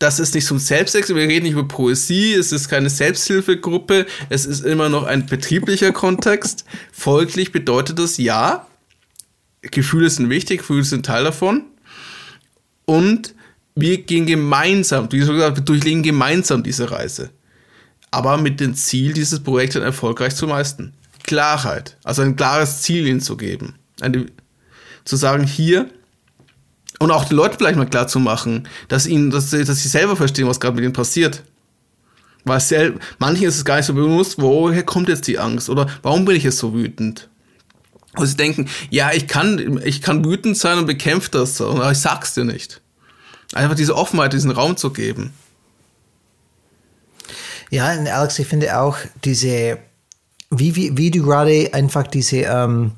[0.00, 4.46] das ist nicht zum Selbstzweck, wir reden nicht über Poesie, es ist keine Selbsthilfegruppe, es
[4.46, 6.64] ist immer noch ein betrieblicher Kontext.
[6.90, 8.66] Folglich bedeutet das ja,
[9.60, 11.64] Gefühle sind wichtig, Gefühle sind Teil davon.
[12.86, 13.34] Und
[13.74, 17.30] wir gehen gemeinsam, wie gesagt, wir durchlegen gemeinsam diese Reise.
[18.10, 20.92] Aber mit dem Ziel, dieses Projekt dann erfolgreich zu meisten.
[21.24, 23.74] Klarheit, also ein klares Ziel ihnen zu geben.
[24.00, 24.26] Eine,
[25.04, 25.88] zu sagen, hier,
[26.98, 30.16] und auch den Leuten vielleicht mal klar zu machen, dass ihnen, dass, dass sie selber
[30.16, 31.42] verstehen, was gerade mit ihnen passiert.
[32.44, 35.86] Weil sel manchen ist es gar nicht so bewusst, woher kommt jetzt die Angst oder
[36.02, 37.28] warum bin ich jetzt so wütend.
[38.16, 41.98] Und sie denken, ja, ich kann, ich kann wütend sein und bekämpft das, aber ich
[41.98, 42.80] sag's dir nicht.
[43.52, 45.32] Einfach diese Offenheit, diesen Raum zu geben.
[47.70, 49.78] Ja, und Alex, ich finde auch diese,
[50.50, 52.92] wie, wie, wie du gerade einfach diese ähm,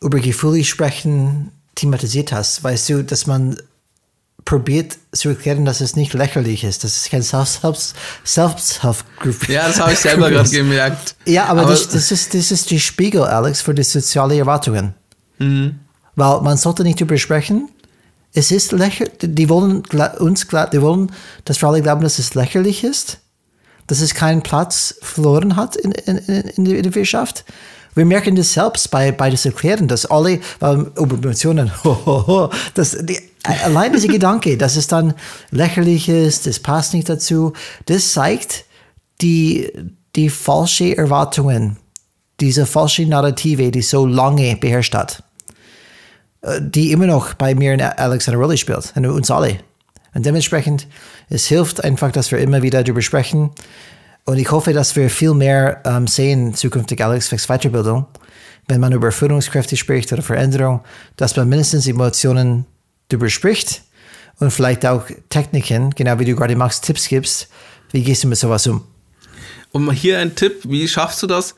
[0.00, 3.56] über Gefühle sprechen thematisiert hast, weißt du, dass man
[4.44, 9.92] probiert zu erklären, dass es nicht lächerlich ist, dass es kein Self-Help-Group Ja, das habe
[9.92, 11.16] ich selber gerade gemerkt.
[11.26, 14.94] Ja, aber, aber das, das, ist, das ist die Spiegel, Alex, für die sozialen Erwartungen.
[15.38, 15.80] Mhm.
[16.14, 17.68] Weil man sollte nicht darüber sprechen,
[18.32, 19.82] es ist lächerlich, die wollen
[20.18, 21.12] uns, die wollen,
[21.44, 23.18] dass wir alle glauben, dass es lächerlich ist,
[23.86, 26.16] dass es keinen Platz verloren hat in, in,
[26.48, 27.44] in der Wirtschaft.
[27.94, 31.70] Wir merken das selbst bei, bei das Erklären, dass alle ähm, über Emotionen,
[32.74, 35.14] das, die, allein dieser Gedanke, dass es dann
[35.50, 37.54] lächerlich ist, das passt nicht dazu,
[37.86, 38.66] das zeigt
[39.22, 39.72] die,
[40.14, 41.78] die falsche Erwartungen,
[42.40, 45.22] diese falsche Narrative, die so lange beherrscht hat,
[46.42, 49.60] äh, die immer noch bei mir und Alex eine Rolle spielt, und uns alle.
[50.16, 50.86] Und dementsprechend,
[51.28, 53.50] es hilft einfach, dass wir immer wieder darüber sprechen,
[54.24, 58.06] und ich hoffe, dass wir viel mehr ähm, sehen zukünftig Alex Wex Weiterbildung,
[58.66, 60.80] wenn man über Führungskräfte spricht oder Veränderung,
[61.16, 62.64] dass man mindestens Emotionen
[63.08, 63.82] darüber spricht
[64.40, 67.48] und vielleicht auch Techniken, genau wie du gerade machst, Tipps gibst.
[67.92, 68.84] Wie gehst du mit sowas um?
[69.70, 71.54] Und hier ein Tipp, wie schaffst du das?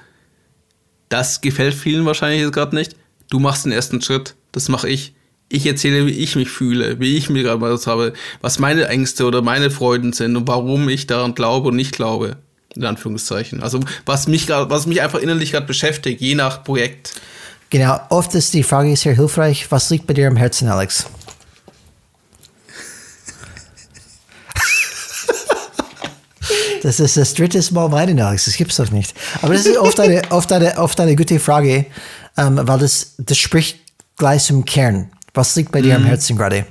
[1.08, 2.96] Das gefällt vielen wahrscheinlich gerade nicht.
[3.30, 5.14] Du machst den ersten Schritt, das mache ich.
[5.50, 9.24] Ich erzähle, wie ich mich fühle, wie ich mir gerade was habe, was meine Ängste
[9.24, 12.36] oder meine Freuden sind und warum ich daran glaube und nicht glaube
[12.74, 13.62] in Anführungszeichen.
[13.62, 17.14] Also was mich, was mich einfach innerlich gerade beschäftigt, je nach Projekt.
[17.70, 21.06] Genau, oft ist die Frage sehr hilfreich, was liegt bei dir am Herzen, Alex?
[26.80, 28.44] Das ist das dritte Mal weinen, Alex.
[28.44, 29.12] Das gibt's doch nicht.
[29.42, 31.86] Aber das ist oft eine, oft eine, oft eine gute Frage,
[32.36, 33.80] ähm, weil das, das spricht
[34.16, 35.10] gleich zum Kern.
[35.38, 36.06] Was liegt bei dir am mhm.
[36.06, 36.66] Herzen gerade?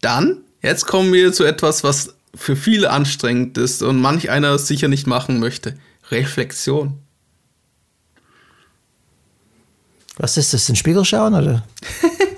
[0.00, 4.86] Dann, jetzt kommen wir zu etwas, was für viele anstrengend ist und manch einer sicher
[4.86, 5.76] nicht machen möchte.
[6.12, 7.00] Reflexion.
[10.16, 11.66] Was ist das, den Spiegel schauen oder?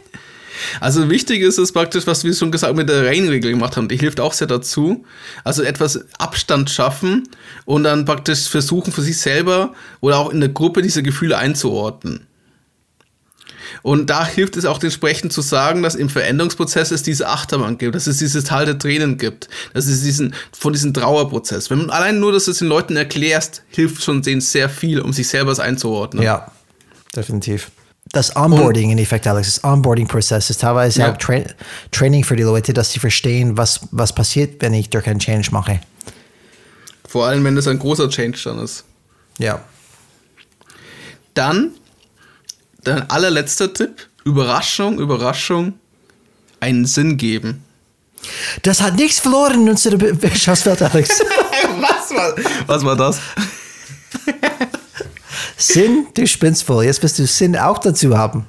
[0.80, 3.88] also wichtig ist es praktisch, was wir schon gesagt mit der Reihenregel gemacht haben.
[3.88, 5.04] Die hilft auch sehr dazu.
[5.44, 7.28] Also etwas Abstand schaffen
[7.66, 12.26] und dann praktisch versuchen für sich selber oder auch in der Gruppe diese Gefühle einzuordnen.
[13.82, 17.94] Und da hilft es auch entsprechend zu sagen, dass im Veränderungsprozess es diese Achterbahn gibt,
[17.94, 21.70] dass es dieses Tal der Tränen gibt, dass es diesen, von diesem Trauerprozess.
[21.70, 25.00] Wenn man allein nur, dass du es den Leuten erklärst, hilft schon denen sehr viel,
[25.00, 26.22] um sich selber einzuordnen.
[26.22, 26.50] Ja,
[27.14, 27.70] definitiv.
[28.12, 31.12] Das Onboarding in Effekt, Alex, das Onboarding-Prozess ist teilweise ja.
[31.12, 31.40] auch Tra
[31.90, 35.48] Training für die Leute, dass sie verstehen, was, was passiert, wenn ich durch einen Change
[35.50, 35.80] mache.
[37.08, 38.84] Vor allem, wenn es ein großer Change dann ist.
[39.38, 39.60] Ja.
[41.34, 41.72] Dann
[42.86, 45.74] Dein allerletzter Tipp, Überraschung, Überraschung,
[46.60, 47.64] einen Sinn geben.
[48.62, 51.20] Das hat nichts verloren in unserer Wirtschaftswelt, Alex.
[51.80, 52.34] was, war,
[52.68, 53.20] was war das?
[55.56, 56.84] Sinn, du spinnst voll.
[56.84, 58.46] Jetzt wirst du Sinn auch dazu haben.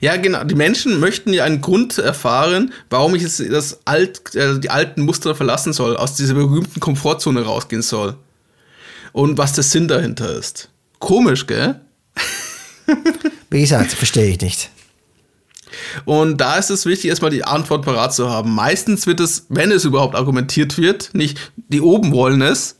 [0.00, 0.42] Ja, genau.
[0.42, 5.02] Die Menschen möchten ja einen Grund erfahren, warum ich jetzt das alt, äh, die alten
[5.02, 8.16] Muster verlassen soll, aus dieser berühmten Komfortzone rausgehen soll.
[9.12, 10.70] Und was der Sinn dahinter ist.
[10.98, 11.80] Komisch, gell?
[13.50, 14.70] Wie gesagt, verstehe ich nicht.
[16.04, 18.54] Und da ist es wichtig, erstmal die Antwort parat zu haben.
[18.54, 22.76] Meistens wird es, wenn es überhaupt argumentiert wird, nicht die oben wollen es,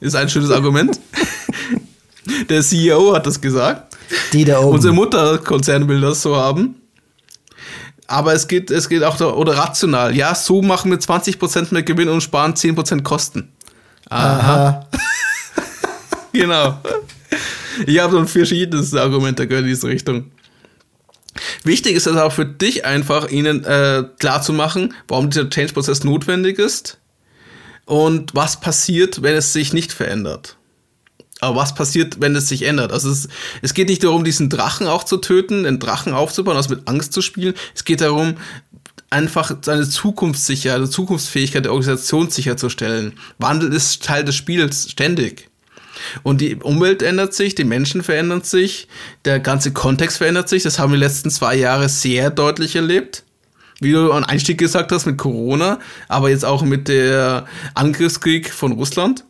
[0.00, 0.98] ist ein schönes Argument.
[2.48, 3.96] Der CEO hat das gesagt.
[4.32, 4.76] Die da oben.
[4.76, 6.76] Unsere Mutterkonzern will das so haben.
[8.06, 10.16] Aber es geht, es geht auch, da, oder rational.
[10.16, 13.52] Ja, so machen wir 20% mehr Gewinn und sparen 10% Kosten.
[14.08, 14.28] Aha.
[14.40, 14.86] Aha.
[16.32, 16.78] genau.
[17.86, 20.30] Ich habe so verschiedenste Argumente gehört in diese Richtung.
[21.62, 26.98] Wichtig ist es auch für dich einfach, ihnen äh, klarzumachen, warum dieser Change-Prozess notwendig ist
[27.86, 30.56] und was passiert, wenn es sich nicht verändert.
[31.40, 32.92] Aber was passiert, wenn es sich ändert?
[32.92, 33.28] Also es,
[33.62, 37.12] es geht nicht darum, diesen Drachen auch zu töten, den Drachen aufzubauen, also mit Angst
[37.12, 37.54] zu spielen.
[37.74, 38.36] Es geht darum,
[39.08, 43.14] einfach seine Zukunftssicherheit, eine Zukunftsfähigkeit der Organisation sicherzustellen.
[43.38, 45.49] Wandel ist Teil des Spiels ständig.
[46.22, 48.88] Und die Umwelt ändert sich, die Menschen verändern sich,
[49.24, 50.62] der ganze Kontext verändert sich.
[50.62, 53.24] Das haben wir die letzten zwei Jahre sehr deutlich erlebt.
[53.80, 55.78] Wie du am Einstieg gesagt hast mit Corona,
[56.08, 59.24] aber jetzt auch mit der Angriffskrieg von Russland.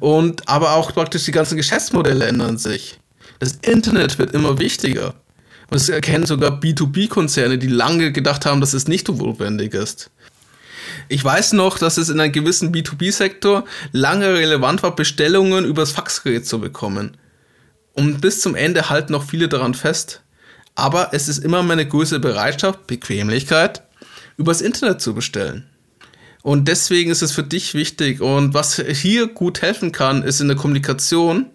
[0.00, 2.98] Und aber auch praktisch die ganzen Geschäftsmodelle ändern sich.
[3.38, 5.14] Das Internet wird immer wichtiger.
[5.70, 10.10] Und es erkennen sogar B2B-Konzerne, die lange gedacht haben, dass es nicht notwendig ist.
[11.08, 16.46] Ich weiß noch, dass es in einem gewissen B2B-Sektor lange relevant war, Bestellungen übers Faxgerät
[16.46, 17.16] zu bekommen.
[17.92, 20.22] Und bis zum Ende halten noch viele daran fest.
[20.74, 23.82] Aber es ist immer meine größte Bereitschaft, Bequemlichkeit,
[24.36, 25.66] übers Internet zu bestellen.
[26.42, 28.20] Und deswegen ist es für dich wichtig.
[28.20, 31.46] Und was hier gut helfen kann, ist in der Kommunikation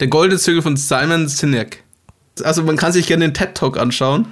[0.00, 1.82] der goldene Zügel von Simon Sinek.
[2.42, 4.26] Also man kann sich gerne den TED Talk anschauen.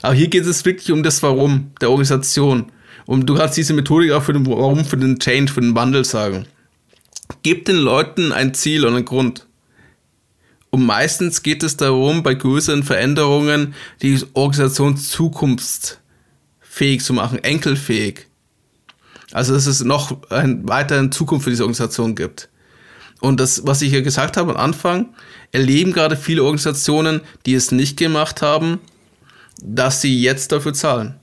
[0.00, 2.72] Aber hier geht es wirklich um das Warum der Organisation.
[3.06, 6.04] Und du kannst diese Methodik auch für den Warum, für den Change, für den Wandel
[6.04, 6.46] sagen.
[7.42, 9.46] Gib den Leuten ein Ziel und einen Grund.
[10.70, 18.26] Und meistens geht es darum, bei größeren Veränderungen die Organisation zukunftsfähig zu machen, enkelfähig.
[19.32, 22.48] Also, dass es noch eine weitere Zukunft für diese Organisation gibt.
[23.20, 25.14] Und das, was ich ja gesagt habe am Anfang,
[25.52, 28.80] erleben gerade viele Organisationen, die es nicht gemacht haben,
[29.62, 31.14] dass sie jetzt dafür zahlen.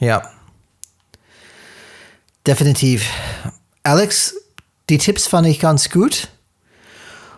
[0.00, 0.30] Ja.
[2.46, 3.06] Definitiv.
[3.82, 4.34] Alex,
[4.88, 6.28] die Tipps fand ich ganz gut.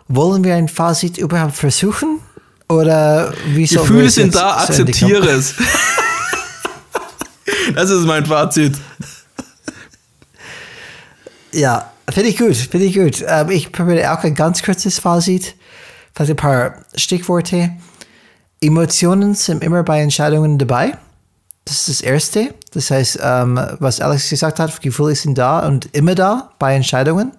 [0.09, 2.21] Wollen wir ein Fazit überhaupt versuchen?
[2.69, 5.55] Oder wie soll Gefühle sind da, akzeptiere es.
[7.75, 8.77] das ist mein Fazit.
[11.53, 13.25] Ja, finde ich gut, finde ich gut.
[13.27, 15.57] Ähm, ich probiere auch ein ganz kurzes Fazit.
[16.15, 17.73] Vielleicht ein paar Stichworte.
[18.61, 20.97] Emotionen sind immer bei Entscheidungen dabei.
[21.65, 22.55] Das ist das Erste.
[22.73, 27.33] Das heißt, ähm, was Alex gesagt hat, Gefühle sind da und immer da bei Entscheidungen.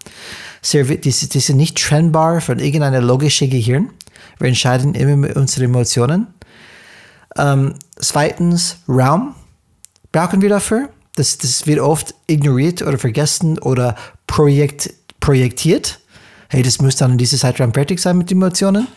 [0.71, 3.89] Die, sind nicht trennbar von irgendeiner logischen Gehirn.
[4.37, 6.27] Wir entscheiden immer mit unseren Emotionen.
[7.37, 9.35] Ähm, zweitens, Raum
[10.11, 10.89] brauchen wir dafür.
[11.15, 13.95] Das, das wird oft ignoriert oder vergessen oder
[14.27, 15.99] projekt, projektiert.
[16.49, 18.87] Hey, das muss dann in dieser Zeitraum fertig sein mit Emotionen.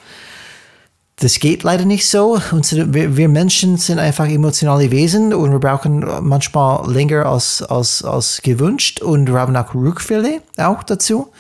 [1.17, 2.41] Das geht leider nicht so.
[2.51, 8.03] Unsere, wir, wir, Menschen sind einfach emotionale Wesen und wir brauchen manchmal länger als, als,
[8.03, 11.31] als gewünscht und wir haben auch Rückfälle auch dazu.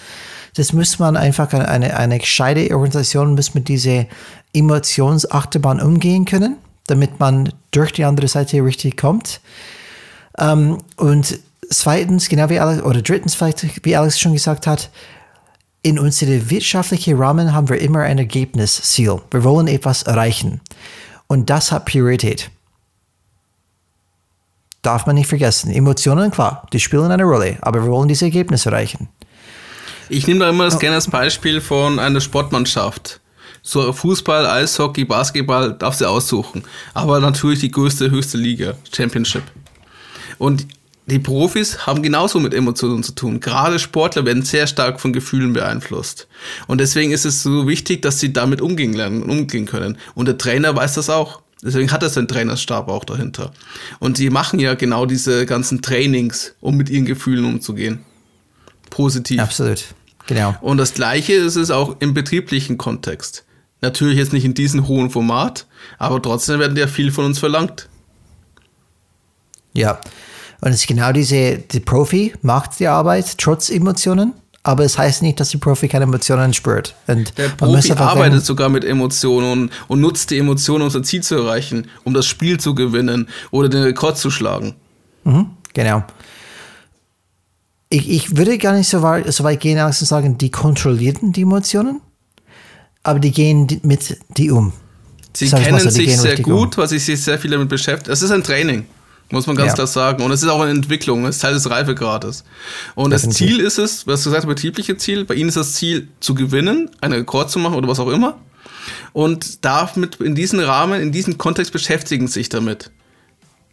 [0.56, 4.06] Das muss man einfach, eine, eine gescheite Organisation muss mit dieser
[4.52, 6.56] Emotionsachterbahn umgehen können,
[6.86, 9.40] damit man durch die andere Seite richtig kommt.
[10.38, 11.40] Ähm, und
[11.70, 14.90] zweitens, genau wie Alex, oder drittens vielleicht, wie Alex schon gesagt hat,
[15.84, 19.20] in unserem wirtschaftlichen Rahmen haben wir immer ein Ergebnisziel.
[19.30, 20.62] Wir wollen etwas erreichen.
[21.26, 22.50] Und das hat Priorität.
[24.80, 25.70] Darf man nicht vergessen.
[25.70, 29.08] Emotionen, klar, die spielen eine Rolle, aber wir wollen diese Ergebnisse erreichen.
[30.08, 33.20] Ich nehme da immer das gerne als Beispiel von einer Sportmannschaft.
[33.60, 36.64] So Fußball, Eishockey, Basketball darf sie aussuchen.
[36.94, 39.42] Aber natürlich die größte, höchste Liga, Championship.
[40.38, 40.66] Und
[41.06, 43.40] die Profis haben genauso mit Emotionen zu tun.
[43.40, 46.28] Gerade Sportler werden sehr stark von Gefühlen beeinflusst.
[46.66, 49.98] Und deswegen ist es so wichtig, dass sie damit umgehen lernen und umgehen können.
[50.14, 51.42] Und der Trainer weiß das auch.
[51.62, 53.52] Deswegen hat er seinen Trainerstab auch dahinter.
[53.98, 58.00] Und sie machen ja genau diese ganzen Trainings, um mit ihren Gefühlen umzugehen.
[58.88, 59.40] Positiv.
[59.40, 59.84] Absolut.
[60.26, 60.56] Genau.
[60.62, 63.44] Und das Gleiche ist es auch im betrieblichen Kontext.
[63.82, 65.66] Natürlich jetzt nicht in diesem hohen Format,
[65.98, 67.88] aber trotzdem werden ja viel von uns verlangt.
[69.74, 70.00] Ja,
[70.64, 74.32] und es ist genau diese, die Profi macht die Arbeit trotz Emotionen,
[74.62, 76.94] aber es heißt nicht, dass die Profi keine Emotionen spürt.
[77.06, 81.34] Und der Profi arbeitet sogar mit Emotionen und nutzt die Emotionen, um sein Ziel zu
[81.34, 84.74] erreichen, um das Spiel zu gewinnen oder den Rekord zu schlagen.
[85.24, 86.02] Mhm, genau.
[87.90, 91.34] Ich, ich würde gar nicht so weit, so weit gehen, als zu sagen, die kontrollierten
[91.34, 92.00] die Emotionen,
[93.02, 94.72] aber die gehen mit die um.
[95.34, 96.82] Sie kennen so, sich sehr gut, um.
[96.82, 98.08] was ich sich sehr viel damit beschäftigt.
[98.08, 98.86] Es ist ein Training.
[99.30, 99.74] Muss man ganz ja.
[99.74, 100.22] klar sagen.
[100.22, 102.44] Und es ist auch eine Entwicklung, es ist Teil des Reifegrades.
[102.94, 103.28] Und Definitiv.
[103.28, 106.08] das Ziel ist es, was du gesagt hast, betriebliche Ziel, bei ihnen ist das Ziel
[106.20, 108.38] zu gewinnen, einen Rekord zu machen oder was auch immer.
[109.12, 112.90] Und damit in diesen Rahmen, in diesem Kontext beschäftigen sich damit.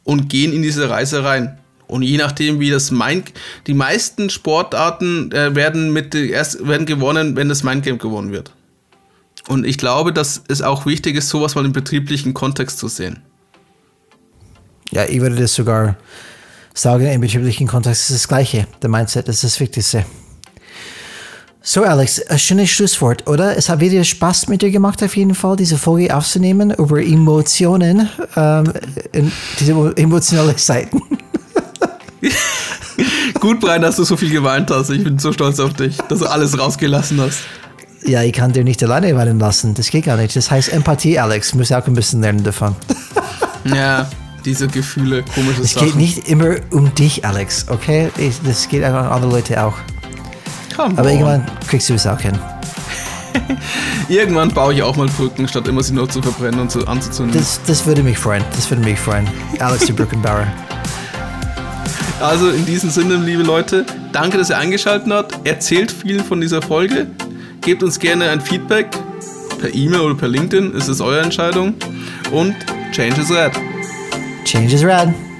[0.03, 1.59] Und gehen in diese Reise rein.
[1.87, 3.33] Und je nachdem, wie das Mind,
[3.67, 8.53] die meisten Sportarten äh, werden mit erst werden gewonnen, wenn das Mindgame gewonnen wird.
[9.47, 13.21] Und ich glaube, dass es auch wichtig ist, sowas mal im betrieblichen Kontext zu sehen.
[14.91, 15.95] Ja, ich würde das sogar
[16.73, 18.67] sagen, im betrieblichen Kontext ist das Gleiche.
[18.81, 20.05] Der Mindset ist das Wichtigste.
[21.63, 23.55] So, Alex, ein schönes Schlusswort, oder?
[23.55, 28.09] Es hat wieder Spaß mit dir gemacht, auf jeden Fall, diese Folge aufzunehmen über Emotionen,
[28.35, 28.73] ähm,
[29.59, 31.01] diese emotionale Seiten.
[33.39, 34.89] Gut, Brian, dass du so viel geweint hast.
[34.89, 37.41] Ich bin so stolz auf dich, dass du alles rausgelassen hast.
[38.03, 39.75] Ja, ich kann dir nicht alleine weinen lassen.
[39.75, 40.35] Das geht gar nicht.
[40.35, 41.53] Das heißt Empathie, Alex.
[41.53, 42.75] Muss auch ein bisschen lernen davon.
[43.65, 44.09] ja
[44.45, 45.87] diese Gefühle, komische es Sachen.
[45.87, 48.09] Es geht nicht immer um dich, Alex, okay?
[48.45, 49.75] Das geht einfach an andere Leute auch.
[50.75, 51.13] Come Aber on.
[51.13, 52.37] irgendwann kriegst du es auch hin.
[54.09, 57.37] irgendwann baue ich auch mal Brücken, statt immer sie nur zu verbrennen und zu, anzuzünden.
[57.37, 58.43] Das, das würde mich freuen.
[58.55, 59.27] Das würde mich freuen.
[59.59, 60.47] Alex, die Brückenbauer.
[62.21, 65.47] Also in diesem Sinne, liebe Leute, danke, dass ihr eingeschaltet habt.
[65.47, 67.07] Erzählt vielen von dieser Folge.
[67.61, 68.91] Gebt uns gerne ein Feedback
[69.59, 70.75] per E-Mail oder per LinkedIn.
[70.75, 71.73] Es ist eure Entscheidung.
[72.31, 72.55] Und
[72.91, 73.53] Change is Red.
[74.43, 75.30] Change is red.